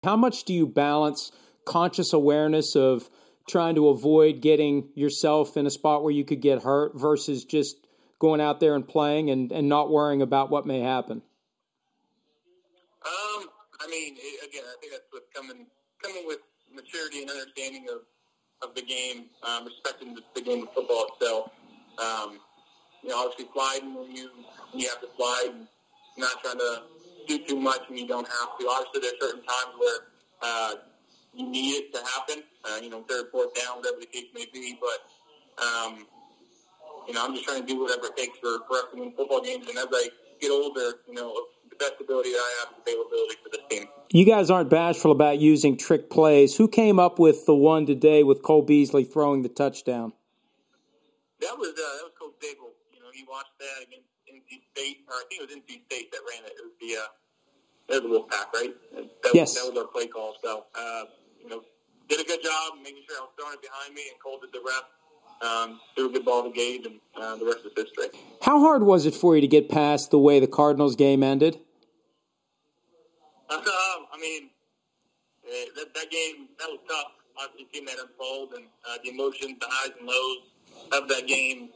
[0.05, 1.33] How much do you balance
[1.67, 3.11] conscious awareness of
[3.49, 7.84] trying to avoid getting yourself in a spot where you could get hurt versus just
[8.19, 11.23] going out there and playing and, and not worrying about what may happen?
[13.05, 13.49] Um,
[13.81, 15.67] I mean, again, I think that's what's coming
[16.03, 16.39] coming with
[16.73, 21.51] maturity and understanding of, of the game, um, respecting the, the, game of football itself.
[21.99, 22.39] Um,
[23.03, 24.31] you know, obviously sliding when you
[24.73, 25.55] you have to slide,
[26.17, 26.83] not trying to
[27.27, 28.69] do too much when you don't have to.
[28.69, 29.99] Obviously, there's certain times where
[30.43, 30.75] uh,
[31.35, 32.43] you need it to happen.
[32.65, 34.79] Uh, you know, third, fourth down, whatever the case may be.
[34.81, 36.07] But um,
[37.07, 39.13] you know, I'm just trying to do whatever it takes for, for us to win
[39.13, 39.67] football games.
[39.69, 40.09] And as I
[40.41, 41.35] get older, you know,
[41.69, 43.89] the best ability that I have is availability for this team.
[44.11, 46.57] You guys aren't bashful about using trick plays.
[46.57, 50.13] Who came up with the one today with Cole Beasley throwing the touchdown?
[51.41, 52.73] That was uh, that was Coach Daboll.
[52.95, 56.13] You know, he watched that against NC State, or I think it was NC State
[56.13, 56.55] that ran it.
[56.57, 57.11] It was the uh,
[57.89, 58.73] it was the Wolfpack, right?
[58.95, 59.55] That, yes.
[59.55, 60.37] That was our play call.
[60.43, 61.05] So, uh,
[61.43, 61.61] you know,
[62.09, 64.53] did a good job making sure I was throwing it behind me, and Cole did
[64.53, 64.89] the rest.
[65.43, 68.21] Um, threw a good ball to Gabe, and uh, the rest is history.
[68.43, 71.59] How hard was it for you to get past the way the Cardinals game ended?
[73.51, 73.63] Um,
[74.13, 74.51] I mean,
[75.47, 77.13] uh, that, that game that was tough.
[77.37, 80.39] Obviously, seeing that unfold and uh, the emotions, the highs and lows
[80.93, 81.71] of that game.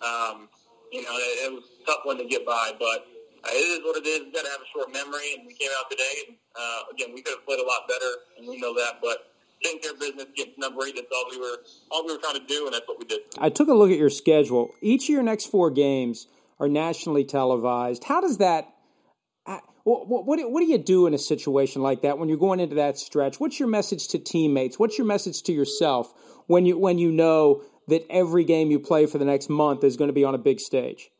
[0.00, 0.48] Um,
[0.92, 3.06] you know, it, it was a tough one to get by, but
[3.44, 4.24] uh, it is what it is.
[4.24, 6.28] We got to have a short memory, and we came out today.
[6.28, 9.00] And uh, again, we could have played a lot better, and we know that.
[9.02, 9.33] But
[9.64, 11.56] taking care of business, getting number eight, that's all we were
[11.90, 13.20] all we were trying to do, and that's what we did.
[13.38, 14.70] I took a look at your schedule.
[14.80, 16.26] Each of your next four games
[16.60, 18.04] are nationally televised.
[18.04, 18.70] How does that?
[19.84, 22.76] What, what, what do you do in a situation like that when you're going into
[22.76, 23.38] that stretch?
[23.38, 24.78] What's your message to teammates?
[24.78, 26.10] What's your message to yourself
[26.46, 29.98] when you when you know that every game you play for the next month is
[29.98, 31.10] going to be on a big stage?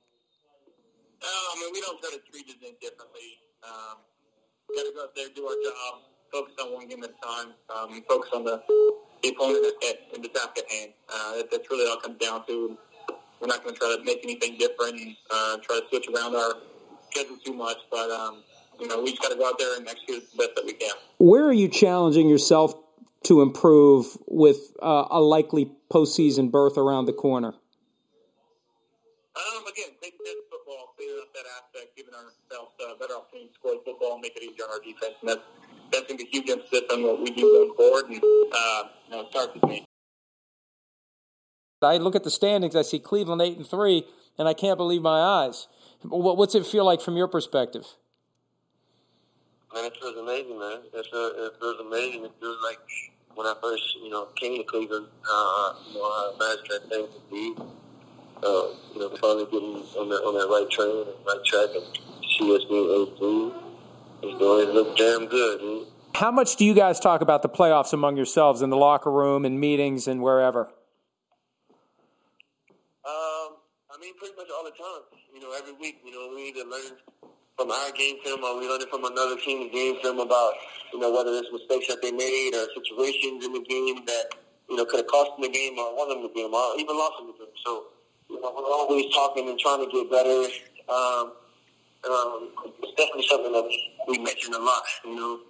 [1.23, 3.45] Uh, I mean, we don't try to treat it any differently.
[3.63, 3.99] Um,
[4.75, 6.01] got to go out there, do our job,
[6.35, 8.61] focus on one game at a time, um, focus on the,
[9.23, 10.91] the opponent at, and the task at hand.
[11.09, 12.77] Uh, that, that's really all it comes down to.
[13.41, 16.35] We're not going to try to make anything different and uh, try to switch around
[16.35, 16.55] our
[17.11, 18.43] schedule too much, but um,
[18.81, 20.73] you know, we just got to go out there and execute the best that we
[20.73, 20.91] can.
[21.19, 22.75] Where are you challenging yourself
[23.25, 27.55] to improve with uh, a likely postseason berth around the corner?
[29.35, 33.55] Um, again, taking this football, cleaning up that aspect, giving ourselves uh, better opportunity to
[33.55, 35.43] score the football and make it easier on our defense, and that's
[35.95, 38.11] that's going to be huge emphasis on what we do going forward.
[38.11, 39.85] And uh, you know, it starts with me.
[41.83, 42.75] I look at the standings.
[42.75, 44.05] I see Cleveland eight and three,
[44.39, 45.69] and I can't believe my eyes.
[46.03, 47.87] What's it feel like from your perspective?
[49.75, 50.79] Man, it feels amazing, man.
[50.93, 52.25] It feels, it feels amazing.
[52.25, 52.79] It feels like
[53.35, 57.03] when I first, you know, came to Cleveland, uh, you know, I imagined that thing
[57.03, 57.55] would be,
[58.43, 61.85] uh, you know, finally getting on that on that right train right track and
[62.39, 63.74] see us being able to.
[64.25, 65.87] It's going to look damn good.
[66.15, 69.45] How much do you guys talk about the playoffs among yourselves in the locker room
[69.45, 70.69] and meetings and wherever?
[73.05, 73.61] Um,
[73.93, 75.05] I mean, pretty much all the time.
[75.35, 76.01] You know, every week.
[76.05, 76.97] You know, we to learn
[77.59, 80.55] from our game film or we learn it from another team's game film about,
[80.93, 84.35] you know, whether it's mistakes that they made or situations in the game that,
[84.71, 86.97] you know, could have cost them the game or won them the game or even
[86.97, 87.53] lost them the game.
[87.67, 87.85] So,
[88.31, 90.49] you know, we're always talking and trying to get better.
[90.89, 91.33] Um,
[92.05, 92.51] um,
[92.83, 95.41] it's definitely something that we, we mention a lot, you know.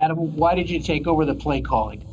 [0.00, 2.04] Adam, why did you take over the play calling?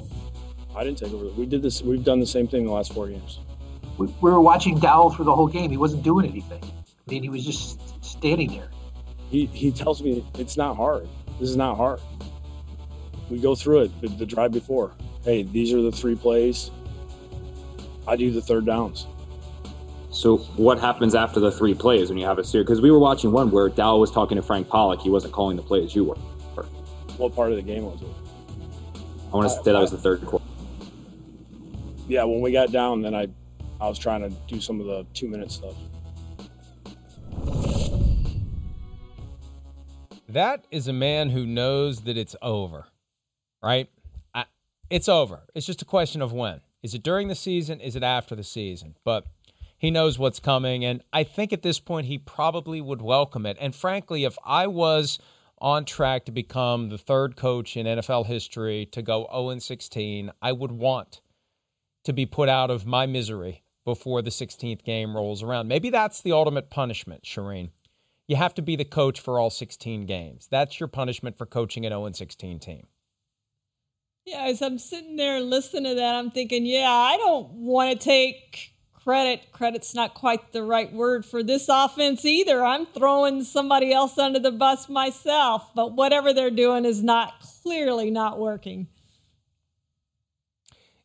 [0.75, 1.27] I didn't take over.
[1.33, 1.81] We did this.
[1.81, 3.39] We've done the same thing the last four games.
[3.97, 5.69] We, we were watching Dowell for the whole game.
[5.69, 6.63] He wasn't doing anything.
[6.63, 8.69] I mean, he was just standing there.
[9.29, 11.07] He he tells me it's not hard.
[11.39, 11.99] This is not hard.
[13.29, 14.95] We go through it the, the drive before.
[15.23, 16.71] Hey, these are the three plays.
[18.07, 19.07] I do the third downs.
[20.11, 22.65] So what happens after the three plays when you have a series?
[22.65, 24.99] Because we were watching one where Dowell was talking to Frank Pollack.
[24.99, 25.95] He wasn't calling the plays.
[25.95, 26.15] You were.
[27.17, 28.07] What part of the game was it?
[29.31, 30.45] I want to say that was the third quarter.
[32.07, 33.27] Yeah, when we got down, then I,
[33.79, 35.75] I was trying to do some of the two minute stuff.
[40.27, 42.87] That is a man who knows that it's over,
[43.61, 43.89] right?
[44.93, 45.41] It's over.
[45.55, 46.61] It's just a question of when.
[46.83, 47.81] Is it during the season?
[47.81, 48.93] Is it after the season?
[49.03, 49.25] But
[49.75, 50.85] he knows what's coming.
[50.85, 53.57] And I think at this point, he probably would welcome it.
[53.59, 55.17] And frankly, if I was
[55.57, 60.51] on track to become the third coach in NFL history to go 0 16, I
[60.51, 61.21] would want
[62.03, 65.67] to be put out of my misery before the 16th game rolls around.
[65.67, 67.71] Maybe that's the ultimate punishment, Charean.
[68.27, 70.47] You have to be the coach for all 16 games.
[70.51, 72.85] That's your punishment for coaching an 0 16 team.
[74.25, 77.97] Yeah, as I'm sitting there listening to that, I'm thinking, yeah, I don't want to
[77.97, 79.51] take credit.
[79.51, 82.63] Credit's not quite the right word for this offense either.
[82.63, 88.09] I'm throwing somebody else under the bus myself, but whatever they're doing is not clearly
[88.11, 88.87] not working.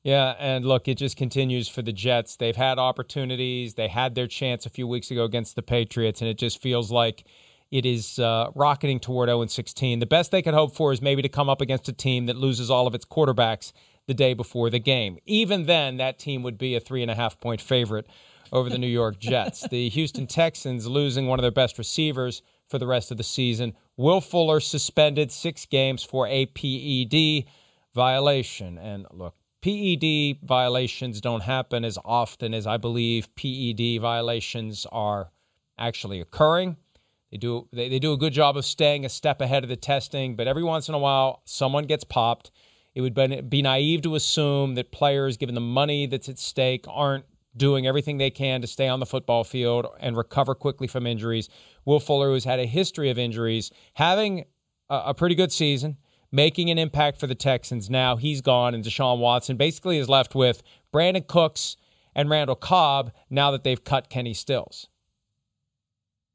[0.04, 2.36] Yeah, and look, it just continues for the Jets.
[2.36, 3.74] They've had opportunities.
[3.74, 6.92] They had their chance a few weeks ago against the Patriots, and it just feels
[6.92, 7.24] like
[7.70, 9.98] it is uh, rocketing toward 0 16.
[9.98, 12.36] The best they could hope for is maybe to come up against a team that
[12.36, 13.72] loses all of its quarterbacks
[14.06, 15.18] the day before the game.
[15.26, 18.06] Even then, that team would be a three and a half point favorite
[18.50, 19.68] over the New York Jets.
[19.68, 23.74] the Houston Texans losing one of their best receivers for the rest of the season.
[23.96, 27.44] Will Fuller suspended six games for a PED
[27.94, 28.78] violation.
[28.78, 35.30] And look, PED violations don't happen as often as I believe PED violations are
[35.78, 36.76] actually occurring.
[37.30, 39.76] They do they, they do a good job of staying a step ahead of the
[39.76, 42.50] testing, but every once in a while someone gets popped.
[42.94, 43.14] It would
[43.48, 47.26] be naive to assume that players, given the money that's at stake, aren't
[47.56, 51.48] doing everything they can to stay on the football field and recover quickly from injuries.
[51.84, 54.46] Will Fuller, who's had a history of injuries, having
[54.88, 55.96] a, a pretty good season,
[56.32, 57.88] making an impact for the Texans.
[57.88, 60.62] Now he's gone, and Deshaun Watson basically is left with
[60.92, 61.76] Brandin Cooks
[62.14, 64.88] and Randall Cobb now that they've cut Kenny Stills.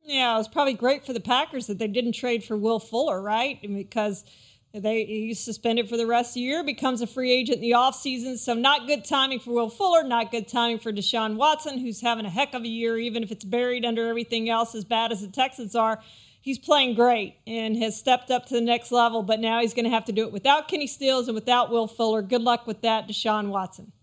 [0.06, 3.22] Yeah, it was probably great for the Packers that they didn't trade for Will Fuller,
[3.22, 3.60] right?
[3.62, 4.26] Because
[4.74, 7.72] they he's suspended for the rest of the year, becomes a free agent in the
[7.72, 8.38] offseason.
[8.38, 12.26] So not good timing for Will Fuller, not good timing for Deshaun Watson, who's having
[12.26, 15.22] a heck of a year, even if it's buried under everything else as bad as
[15.22, 16.02] the Texans are.
[16.42, 19.86] He's playing great and has stepped up to the next level, but now he's going
[19.86, 22.22] to have to do it without Kenny Stills and without Will Fuller.
[22.22, 23.94] Good luck with that, Deshaun Watson.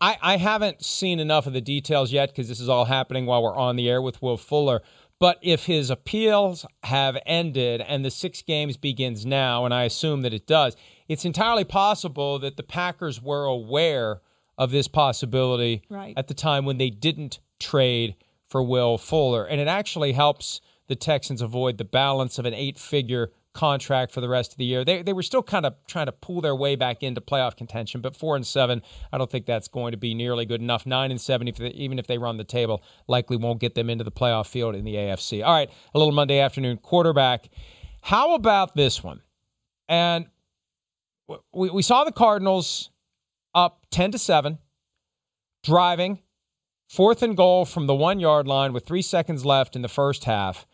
[0.00, 3.42] I, I haven't seen enough of the details yet because this is all happening while
[3.42, 4.82] we're on the air with Will Fuller.
[5.18, 10.22] But if his appeals have ended and the six games begins now, and I assume
[10.22, 10.76] that it does,
[11.08, 14.22] it's entirely possible that the Packers were aware
[14.56, 16.14] of this possibility right.
[16.16, 18.14] at the time when they didn't trade
[18.48, 19.44] for Will Fuller.
[19.44, 24.20] And it actually helps the Texans avoid the balance of an eight figure contract for
[24.20, 24.84] the rest of the year.
[24.84, 28.00] They they were still kind of trying to pull their way back into playoff contention,
[28.00, 28.82] but four and seven,
[29.12, 30.86] I don't think that's going to be nearly good enough.
[30.86, 33.90] Nine and seven, if they, even if they run the table, likely won't get them
[33.90, 35.44] into the playoff field in the AFC.
[35.44, 37.48] All right, a little Monday afternoon quarterback.
[38.02, 39.20] How about this one?
[39.88, 40.26] And
[41.52, 42.90] we we saw the Cardinals
[43.54, 44.58] up ten to seven,
[45.64, 46.20] driving.
[46.88, 50.24] Fourth and goal from the one yard line with three seconds left in the first
[50.24, 50.66] half.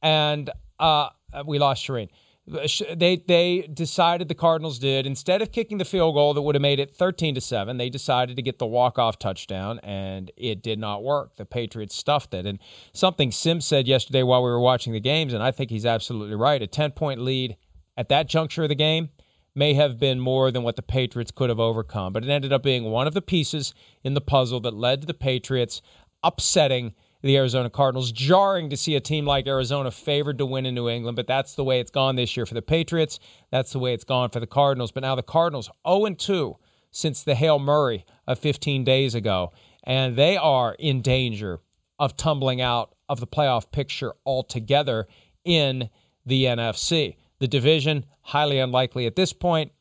[0.00, 2.08] And uh, Uh, we lost Charean.
[2.50, 2.66] Uh,
[2.96, 5.06] they they decided the Cardinals did.
[5.06, 7.90] Instead of kicking the field goal that would have made it 13 to 7 they
[7.90, 11.36] decided to get the walk-off touchdown and it did not work.
[11.36, 12.46] The Patriots stuffed it.
[12.46, 12.58] And
[12.92, 16.36] something Simms said yesterday while we were watching the games and I think he's absolutely
[16.36, 17.56] right a 10 point lead
[17.96, 19.10] at that juncture of the game
[19.54, 22.12] may have been more than what the Patriots could have overcome.
[22.12, 23.74] But it ended up being one of the pieces
[24.04, 25.82] in the puzzle that led to the Patriots
[26.22, 28.12] upsetting the Arizona Cardinals.
[28.12, 31.54] Jarring to see a team like Arizona favored to win in New England, but that's
[31.54, 33.18] the way it's gone this year for the Patriots.
[33.50, 34.92] That's the way it's gone for the Cardinals.
[34.92, 36.56] But now the Cardinals 0 2
[36.90, 39.52] since the Hail Murray of 15 days ago,
[39.84, 41.60] and they are in danger
[41.98, 45.06] of tumbling out of the playoff picture altogether
[45.44, 45.90] in
[46.24, 47.16] the NFC.
[47.40, 49.72] The division, highly unlikely at this point.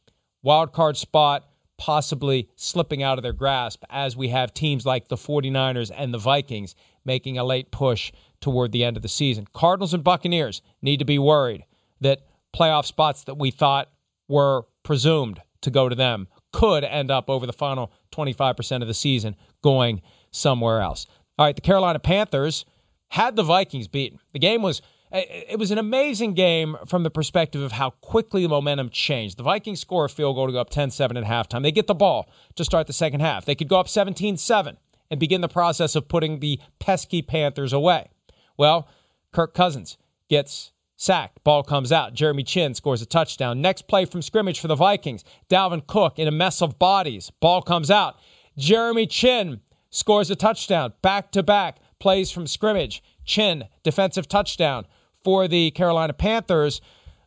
[0.42, 5.16] Wild card spot, possibly slipping out of their grasp as we have teams like the
[5.16, 6.76] 49ers and the Vikings
[7.08, 9.48] making a late push toward the end of the season.
[9.54, 11.66] Cardinals and Buccaneers need to be worried
[12.02, 12.22] that
[12.56, 13.90] playoff spots that we thought
[14.28, 18.94] were presumed to go to them could end up over the final 25% of the
[18.94, 20.02] season going
[20.32, 21.06] somewhere else.
[21.38, 22.66] All right, the Carolina Panthers
[23.10, 24.20] had the Vikings beaten.
[24.34, 24.82] The game was
[25.12, 28.90] eh, eh, it was an amazing game from the perspective of how quickly the momentum
[28.90, 29.38] changed.
[29.38, 31.64] The Vikings score a field goal to go up 10-7 at halftime.
[31.64, 33.46] They get the ball to start the second half.
[33.46, 34.78] They could go up 17-7
[35.10, 38.10] and begin the process of putting the pesky Panthers away.
[38.58, 38.88] Well,
[39.32, 39.98] Kirk Cousins
[40.30, 41.44] gets sacked.
[41.44, 42.14] Ball comes out.
[42.14, 43.62] Jeremy Chinn scores a touchdown.
[43.62, 45.24] Next play from scrimmage for the Vikings.
[45.50, 47.32] Dalvin Cook in a mess of bodies.
[47.40, 48.18] Ball comes out.
[48.58, 50.94] Jeremy Chinn scores a touchdown.
[51.02, 53.04] Back to back plays from scrimmage.
[53.24, 54.86] Chinn, defensive touchdown
[55.24, 56.82] for the Carolina Panthers.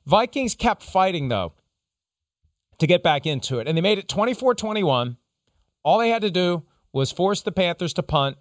[0.07, 1.53] Vikings kept fighting, though,
[2.79, 3.69] to get back into it.
[3.69, 5.17] And they made it 24 21.
[5.83, 8.37] All they had to do was force the Panthers to punt,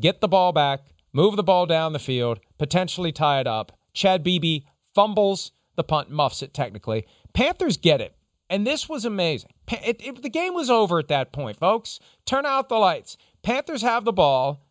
[0.00, 0.80] get the ball back,
[1.12, 3.72] move the ball down the field, potentially tie it up.
[3.92, 4.64] Chad Beebe
[4.94, 7.06] fumbles the punt, muffs it technically.
[7.32, 8.14] Panthers get it.
[8.48, 9.50] And this was amazing.
[9.70, 11.98] It, it, the game was over at that point, folks.
[12.24, 13.16] Turn out the lights.
[13.42, 14.64] Panthers have the ball,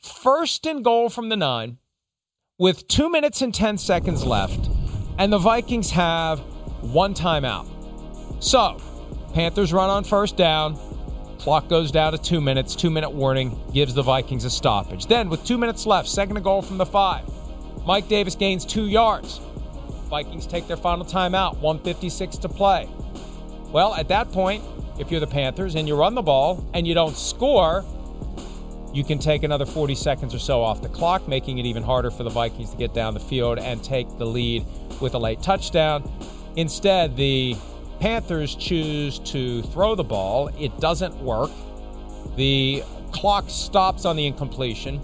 [0.00, 1.78] first and goal from the nine,
[2.58, 4.68] with two minutes and 10 seconds left,
[5.18, 6.40] and the Vikings have
[6.80, 7.66] one timeout.
[8.42, 8.78] So,
[9.32, 10.78] Panthers run on first down.
[11.44, 12.74] Clock goes down to two minutes.
[12.74, 15.08] Two minute warning gives the Vikings a stoppage.
[15.08, 17.28] Then, with two minutes left, second and goal from the five.
[17.84, 19.42] Mike Davis gains two yards.
[20.08, 22.88] Vikings take their final timeout, 156 to play.
[23.72, 24.64] Well, at that point,
[24.98, 27.84] if you're the Panthers and you run the ball and you don't score,
[28.94, 32.10] you can take another 40 seconds or so off the clock, making it even harder
[32.10, 34.64] for the Vikings to get down the field and take the lead
[34.98, 36.10] with a late touchdown.
[36.56, 37.54] Instead, the
[38.00, 40.48] Panthers choose to throw the ball.
[40.58, 41.50] It doesn't work.
[42.36, 42.82] The
[43.12, 45.00] clock stops on the incompletion.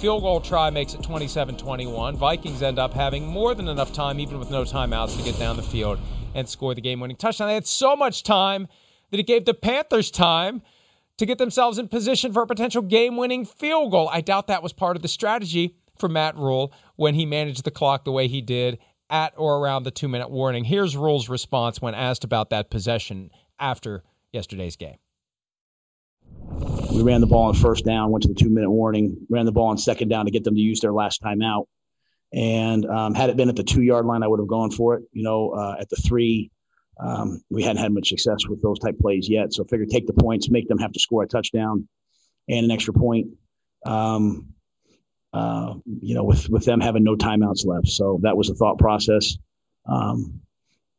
[0.00, 2.16] Field goal try makes it 27 21.
[2.16, 5.56] Vikings end up having more than enough time, even with no timeouts, to get down
[5.56, 5.98] the field
[6.34, 7.48] and score the game winning touchdown.
[7.48, 8.68] They had so much time
[9.10, 10.62] that it gave the Panthers time
[11.16, 14.08] to get themselves in position for a potential game winning field goal.
[14.12, 17.70] I doubt that was part of the strategy for Matt Rhule when he managed the
[17.70, 18.78] clock the way he did
[19.14, 20.64] at or around the two minute warning.
[20.64, 24.02] Here's Rhule's response when asked about that possession after
[24.32, 24.96] yesterday's game.
[26.92, 29.52] We ran the ball on first down, went to the two minute warning, ran the
[29.52, 31.66] ball on second down to get them to use their last timeout.
[32.32, 34.96] And um, had it been at the two yard line, I would have gone for
[34.96, 35.04] it.
[35.12, 36.50] You know, uh, at the three,
[36.98, 39.52] um, we hadn't had much success with those type plays yet.
[39.52, 41.88] So I figured take the points, make them have to score a touchdown
[42.48, 43.28] and an extra point.
[43.86, 44.53] Um,
[45.34, 48.78] uh, you know, with with them having no timeouts left, so that was the thought
[48.78, 49.36] process.
[49.86, 50.40] Um,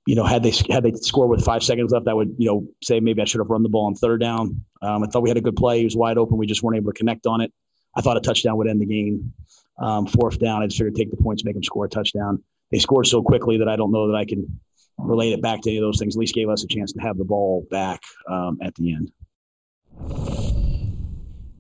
[0.05, 2.67] you know, had they had they scored with five seconds left, I would you know
[2.83, 4.65] say maybe I should have run the ball on third down.
[4.81, 6.37] Um, I thought we had a good play; he was wide open.
[6.37, 7.53] We just weren't able to connect on it.
[7.95, 9.33] I thought a touchdown would end the game.
[9.79, 12.43] Um, fourth down, I just figured take the points, make them score a touchdown.
[12.71, 14.59] They scored so quickly that I don't know that I can
[14.97, 16.17] relate it back to any of those things.
[16.17, 20.54] At least gave us a chance to have the ball back um, at the end.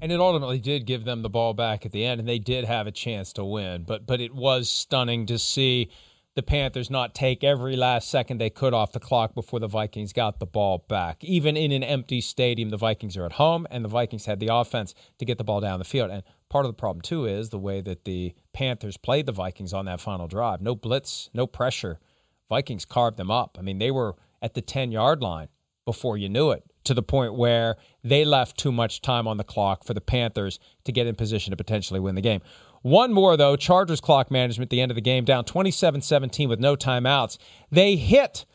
[0.05, 2.65] And it ultimately did give them the ball back at the end, and they did
[2.65, 3.85] have a chance to win.
[3.87, 5.89] But but it was stunning to see
[6.35, 10.13] the Panthers not take every last second they could off the clock before the Vikings
[10.13, 11.23] got the ball back.
[11.23, 14.49] Even in an empty stadium, the Vikings are at home, and the Vikings had the
[14.53, 16.11] offense to get the ball down the field.
[16.11, 19.73] And part of the problem, too, is the way that the Panthers played the Vikings
[19.73, 20.61] on that final drive.
[20.61, 21.99] No blitz, no pressure.
[22.47, 23.57] Vikings carved them up.
[23.57, 25.47] I mean, they were at the 10 yard line
[25.83, 29.43] before you knew it, to the point where they left too much time on the
[29.43, 32.41] clock for the Panthers to get in position to potentially win the game.
[32.81, 36.59] One more, though Chargers clock management the end of the game, down 27 17 with
[36.59, 37.37] no timeouts.
[37.71, 38.45] They hit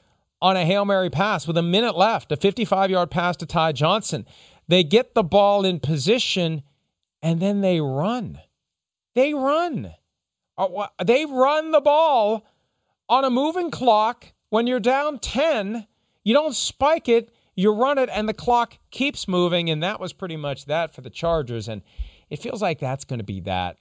[0.41, 3.72] on a Hail Mary pass with a minute left, a 55 yard pass to Ty
[3.72, 4.26] Johnson.
[4.68, 6.62] They get the ball in position
[7.22, 8.41] and then they run.
[9.14, 9.95] They run.
[10.57, 12.47] Uh, they run the ball
[13.09, 15.87] on a moving clock when you're down 10.
[16.22, 19.68] You don't spike it, you run it, and the clock keeps moving.
[19.68, 21.68] And that was pretty much that for the Chargers.
[21.68, 21.82] And
[22.30, 23.76] it feels like that's going to be that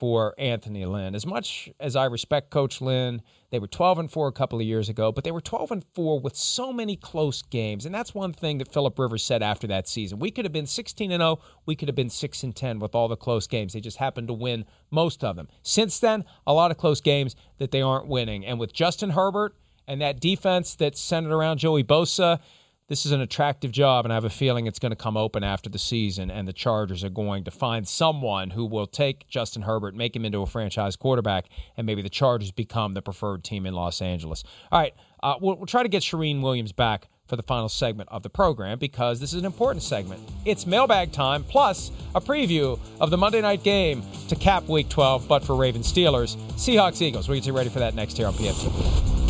[0.00, 1.14] for Anthony Lynn.
[1.14, 4.66] As much as I respect Coach Lynn, they were 12 and 4 a couple of
[4.66, 7.84] years ago, but they were 12 and 4 with so many close games.
[7.84, 10.18] And that's one thing that Philip Rivers said after that season.
[10.18, 12.94] We could have been 16 and 0, we could have been 6 and 10 with
[12.94, 13.74] all the close games.
[13.74, 15.48] They just happened to win most of them.
[15.62, 18.46] Since then, a lot of close games that they aren't winning.
[18.46, 19.54] And with Justin Herbert
[19.86, 22.40] and that defense that's centered around Joey Bosa,
[22.88, 25.42] this is an attractive job, and I have a feeling it's going to come open
[25.42, 29.62] after the season, and the Chargers are going to find someone who will take Justin
[29.62, 33.64] Herbert, make him into a franchise quarterback, and maybe the Chargers become the preferred team
[33.64, 34.44] in Los Angeles.
[34.70, 38.10] All right, uh, we'll, we'll try to get Charean Williams back for the final segment
[38.10, 40.20] of the program because this is an important segment.
[40.44, 45.26] It's mailbag time, plus a preview of the Monday night game to cap Week 12,
[45.26, 47.28] but for Ravens Steelers, Seahawks Eagles.
[47.28, 49.23] We'll get you ready for that next here on PFT.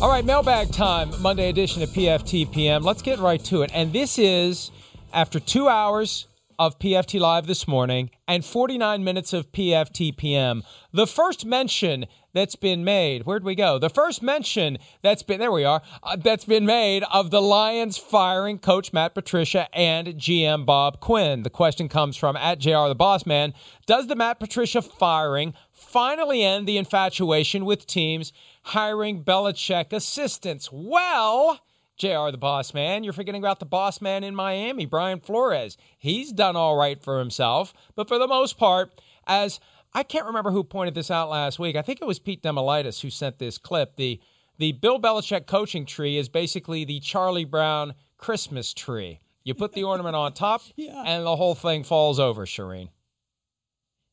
[0.00, 2.84] All right, mailbag time, Monday edition of PFTPM.
[2.84, 3.72] Let's get right to it.
[3.74, 4.70] And this is
[5.12, 10.62] after two hours of PFT Live this morning and 49 minutes of PFTPM.
[10.92, 13.80] The first mention that's been made, where'd we go?
[13.80, 17.98] The first mention that's been, there we are, uh, that's been made of the Lions
[17.98, 21.42] firing Coach Matt Patricia and GM Bob Quinn.
[21.42, 23.52] The question comes from at JR the Boss Man
[23.86, 28.32] Does the Matt Patricia firing finally end the infatuation with teams
[28.68, 30.70] hiring Belichick assistants.
[30.70, 31.60] Well,
[31.96, 35.76] JR, the boss man, you're forgetting about the boss man in Miami, Brian Flores.
[35.98, 39.58] He's done all right for himself, but for the most part, as
[39.94, 41.76] I can't remember who pointed this out last week.
[41.76, 43.96] I think it was Pete Demolitis who sent this clip.
[43.96, 44.20] The
[44.58, 49.20] the Bill Belichick coaching tree is basically the Charlie Brown Christmas tree.
[49.44, 51.04] You put the ornament on top, yeah.
[51.06, 52.88] and the whole thing falls over, Charean.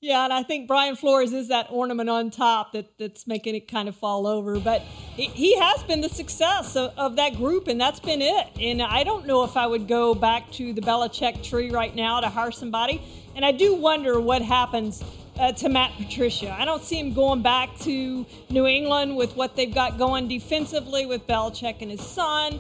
[0.06, 3.68] Yeah, and I think Brian Flores is that ornament on top that, that's making it
[3.68, 4.60] kind of fall over.
[4.60, 8.50] But he, he has been the success of, of, that group, and that's been it.
[8.62, 12.20] And I don't know if I would go back to the Belichick tree right now
[12.20, 13.02] to hire somebody.
[13.36, 15.04] And I do wonder what happens
[15.40, 16.56] uh, to Matt Patricia.
[16.56, 21.08] I don't see him going back to New England with what they've got going defensively
[21.08, 22.60] with Belichick and his son.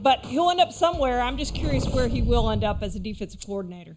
[0.00, 1.20] But he'll end up somewhere.
[1.20, 3.96] I'm just curious where he will end up as a defensive coordinator.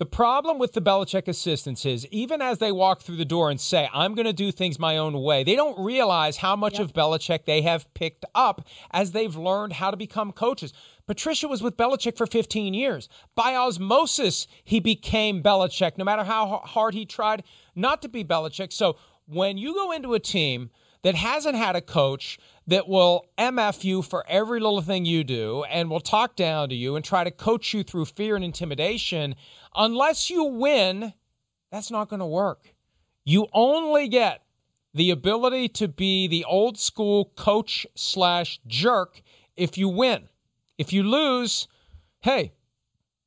[0.00, 3.60] The problem with the Belichick assistants is even as they walk through the door and
[3.60, 6.84] say, I'm going to do things my own way, they don't realize how much yep.
[6.84, 10.72] of Belichick they have picked up as they've learned how to become coaches.
[11.06, 13.10] Patricia was with Belichick for 15 years.
[13.34, 17.44] By osmosis, he became Belichick, no matter how hard he tried
[17.74, 18.72] not to be Belichick.
[18.72, 18.96] So
[19.26, 20.70] when you go into a team
[21.02, 25.64] that hasn't had a coach that will MF you for every little thing you do
[25.64, 29.34] and will talk down to you and try to coach you through fear and intimidation,
[29.74, 31.14] unless you win,
[31.70, 32.74] that's not going to work.
[33.24, 34.42] You only get
[34.92, 39.22] the ability to be the old school coach slash jerk
[39.56, 40.28] if you win.
[40.78, 41.68] If you lose,
[42.20, 42.52] hey,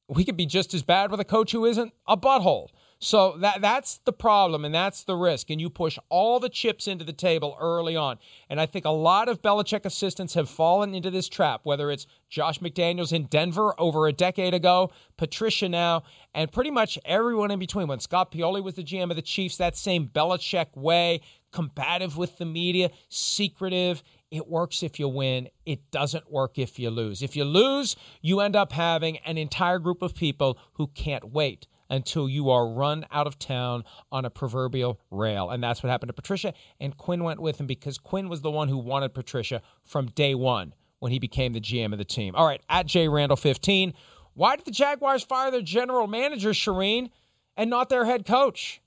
[0.08, 2.70] we could be just as bad with a coach who isn't a butthole.
[3.04, 5.50] So that that's the problem and that's the risk.
[5.50, 8.18] And you push all the chips into the table early on.
[8.50, 12.08] And I think a lot of Belichick assistants have fallen into this trap, whether it's
[12.30, 17.60] Josh McDaniels in Denver over a decade ago, Patricia now, and pretty much everyone in
[17.60, 17.90] between.
[17.90, 21.20] When Scott Pioli was the GM of the Chiefs, that same Belichick way,
[21.52, 24.02] combative with the media, secretive.
[24.32, 25.50] It works if you win.
[25.66, 27.22] It doesn't work if you lose.
[27.22, 31.68] If you lose, you end up having an entire group of people who can't wait
[31.94, 35.52] until you are run out of town on a proverbial rail.
[35.52, 36.56] And that's what happened to Patricia.
[36.80, 40.34] And Quinn went with him because Quinn was the one who wanted Patricia from day
[40.34, 42.34] one when he became the GM of the team.
[42.36, 43.94] All right, at J Randall 15.
[44.34, 47.12] Why did the Jaguars fire their general manager, Charean,
[47.56, 48.82] and not their head coach?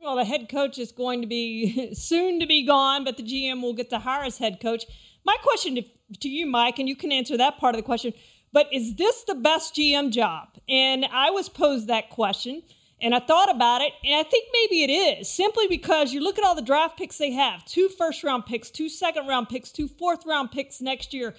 [0.00, 3.62] Well, the head coach is going to be soon to be gone, but the GM
[3.62, 4.86] will get to hire his head coach.
[5.24, 5.82] My question to,
[6.20, 8.12] to you, Mike, and you can answer that part of the question
[8.56, 10.48] but is this the best GM job?
[10.66, 12.62] And I was posed that question
[13.02, 16.38] and I thought about it, and I think maybe it is simply because you look
[16.38, 19.70] at all the draft picks they have two first round picks, two second round picks,
[19.72, 21.34] two fourth round picks next year.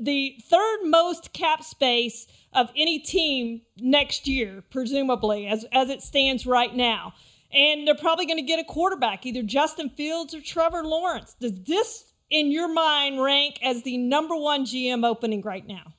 [0.00, 6.46] The third most cap space of any team next year, presumably, as, as it stands
[6.46, 7.12] right now.
[7.52, 11.36] And they're probably going to get a quarterback, either Justin Fields or Trevor Lawrence.
[11.38, 15.92] Does this, in your mind, rank as the number one GM opening right now?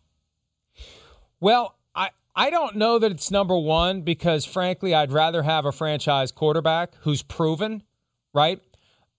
[1.40, 5.72] Well, I, I don't know that it's number one because, frankly, I'd rather have a
[5.72, 7.84] franchise quarterback who's proven,
[8.34, 8.62] right?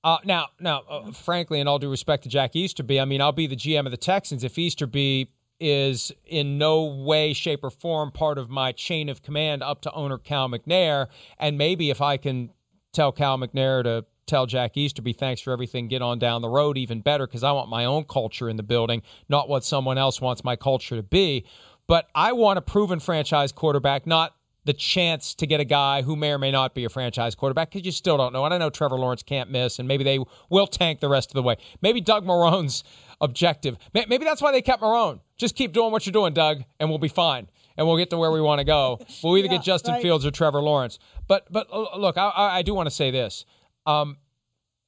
[0.03, 3.33] Uh, now, now, uh, frankly, in all due respect to Jack Easterby, I mean, I'll
[3.33, 8.13] be the GM of the Texans if Easterby is in no way, shape, or form
[8.13, 11.09] part of my chain of command up to owner Cal McNair.
[11.39, 12.51] And maybe if I can
[12.93, 16.79] tell Cal McNair to tell Jack Easterby, thanks for everything, get on down the road
[16.79, 20.21] even better because I want my own culture in the building, not what someone else
[20.21, 21.45] wants my culture to be.
[21.89, 24.35] But I want a proven franchise quarterback, not
[24.69, 27.71] the chance to get a guy who may or may not be a franchise quarterback
[27.71, 28.45] because you still don't know.
[28.45, 30.19] And I know Trevor Lawrence can't miss, and maybe they
[30.51, 31.57] will tank the rest of the way.
[31.81, 32.85] Maybe Doug Marrone's
[33.23, 33.79] objective.
[33.95, 35.21] Maybe that's why they kept Marrone.
[35.39, 37.49] Just keep doing what you're doing, Doug, and we'll be fine.
[37.79, 39.01] And we'll get to where we want to go.
[39.23, 40.03] We'll either yeah, get Justin right.
[40.03, 40.99] Fields or Trevor Lawrence.
[41.27, 43.47] But but look, I, I do want to say this.
[43.87, 44.19] Um,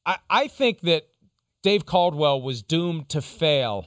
[0.04, 1.08] I, I think that
[1.62, 3.86] Dave Caldwell was doomed to fail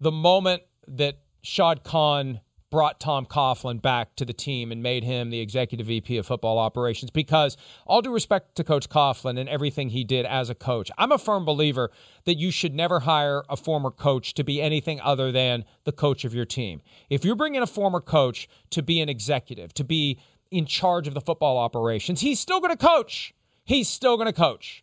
[0.00, 1.18] the moment that
[1.48, 2.40] Shad Khan
[2.70, 6.58] brought Tom Coughlin back to the team and made him the executive VP of football
[6.58, 10.90] operations because all due respect to coach Coughlin and everything he did as a coach
[10.98, 11.90] I'm a firm believer
[12.26, 16.26] that you should never hire a former coach to be anything other than the coach
[16.26, 16.82] of your team.
[17.08, 20.20] If you're bringing a former coach to be an executive to be
[20.50, 23.32] in charge of the football operations he's still going to coach.
[23.64, 24.82] He's still going to coach.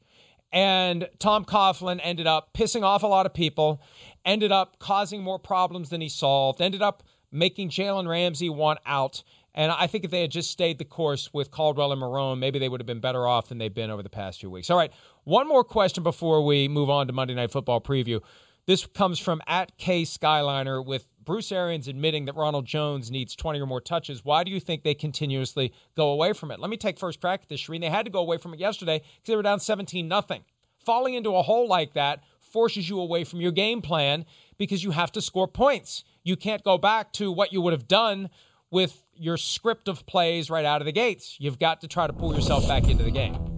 [0.51, 3.81] And Tom Coughlin ended up pissing off a lot of people,
[4.25, 9.23] ended up causing more problems than he solved, ended up making Jalen Ramsey want out.
[9.53, 12.59] And I think if they had just stayed the course with Caldwell and Marrone, maybe
[12.59, 14.69] they would have been better off than they've been over the past few weeks.
[14.69, 14.91] All right,
[15.23, 18.21] one more question before we move on to Monday Night Football preview.
[18.65, 23.59] This comes from at K Skyliner with Bruce Arians admitting that Ronald Jones needs 20
[23.59, 24.25] or more touches.
[24.25, 26.59] Why do you think they continuously go away from it?
[26.59, 27.81] Let me take first crack at this, Charean.
[27.81, 30.43] They had to go away from it yesterday because they were down 17 nothing.
[30.85, 32.23] Falling into a hole like that
[32.55, 34.23] forces you away from your game plan
[34.57, 36.05] because you have to score points.
[36.23, 38.29] You can't go back to what you would have done
[38.71, 41.35] with your script of plays right out of the gates.
[41.37, 43.54] You've got to try to pull yourself back into the game.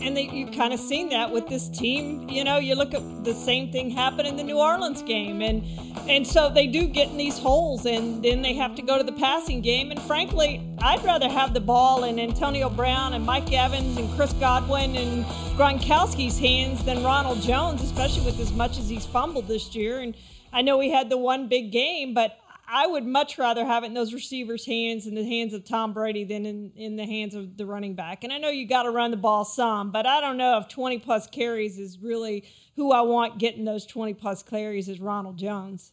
[0.00, 2.28] And they, you kind of seen that with this team.
[2.28, 5.64] You know, you look at the same thing happen in the New Orleans game, and
[6.08, 9.04] and so they do get in these holes, and then they have to go to
[9.04, 9.90] the passing game.
[9.90, 14.32] And frankly, I'd rather have the ball in Antonio Brown and Mike Evans and Chris
[14.34, 15.24] Godwin and
[15.56, 20.00] Gronkowski's hands than Ronald Jones, especially with as much as he's fumbled this year.
[20.00, 20.14] And
[20.52, 22.38] I know we had the one big game, but
[22.70, 25.94] I would much rather have it in those receivers' hands in the hands of Tom
[25.94, 28.24] Brady than in, in the hands of the running back.
[28.24, 30.68] And I know you got to run the ball some, but I don't know if
[30.68, 32.44] 20 plus carries is really
[32.76, 35.92] who I want getting those 20 plus carries is Ronald Jones.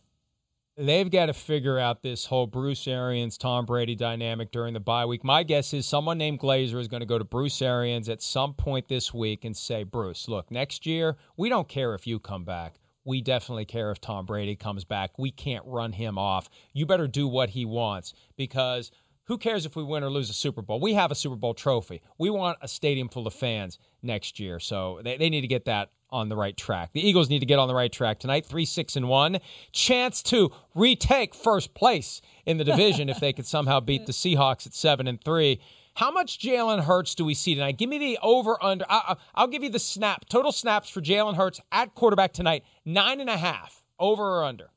[0.77, 5.05] They've got to figure out this whole Bruce Arians, Tom Brady dynamic during the bye
[5.05, 5.23] week.
[5.23, 8.53] My guess is someone named Glazer is going to go to Bruce Arians at some
[8.53, 12.43] point this week and say, Bruce, look, next year, we don't care if you come
[12.43, 15.17] back we definitely care if Tom Brady comes back.
[15.17, 16.49] We can't run him off.
[16.73, 18.91] You better do what he wants because
[19.25, 20.79] who cares if we win or lose a Super Bowl?
[20.79, 22.01] We have a Super Bowl trophy.
[22.17, 24.59] We want a stadium full of fans next year.
[24.59, 26.91] So they, they need to get that on the right track.
[26.93, 28.45] The Eagles need to get on the right track tonight.
[28.45, 29.39] Three, six, and one.
[29.71, 34.67] Chance to retake first place in the division if they could somehow beat the Seahawks
[34.67, 35.59] at seven and three.
[35.95, 37.77] How much Jalen Hurts do we see tonight?
[37.77, 38.85] Give me the over under.
[38.89, 42.65] I, will give you the snap total snaps for Jalen Hurts at quarterback tonight.
[42.83, 43.81] Nine and a half.
[43.97, 44.71] Over or under?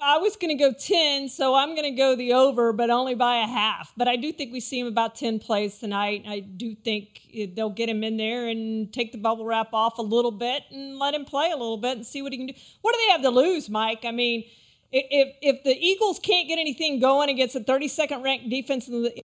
[0.00, 3.16] I was going to go 10, so I'm going to go the over, but only
[3.16, 3.92] by a half.
[3.96, 6.22] But I do think we see him about 10 plays tonight.
[6.26, 7.20] I do think
[7.54, 11.00] they'll get him in there and take the bubble wrap off a little bit and
[11.00, 12.54] let him play a little bit and see what he can do.
[12.80, 14.04] What do they have to lose, Mike?
[14.04, 14.44] I mean,
[14.92, 19.20] if if the Eagles can't get anything going against a 32nd ranked defense in the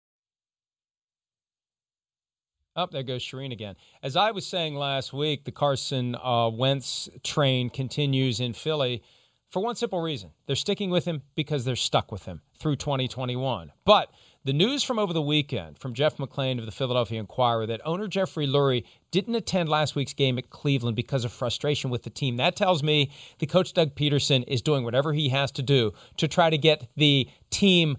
[2.76, 3.76] up oh, there goes Charean again.
[4.02, 9.02] As I was saying last week, the Carson uh, Wentz train continues in Philly
[9.48, 10.30] for one simple reason.
[10.46, 13.70] They're sticking with him because they're stuck with him through 2021.
[13.84, 14.10] But
[14.44, 18.08] the news from over the weekend from Jeff McLane of the Philadelphia Inquirer that owner
[18.08, 22.38] Jeffrey Lurie didn't attend last week's game at Cleveland because of frustration with the team.
[22.38, 26.26] That tells me the coach Doug Pederson is doing whatever he has to do to
[26.26, 27.96] try to get the team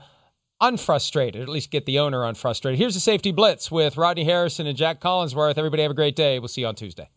[0.62, 2.80] unfrustrated, at least get the owner unfrustrated.
[2.80, 5.58] Here's the safety blitz with Rodney Harrison and Jac Collinsworth.
[5.58, 6.40] Everybody have a great day.
[6.40, 7.10] We'll see you on Tuesday.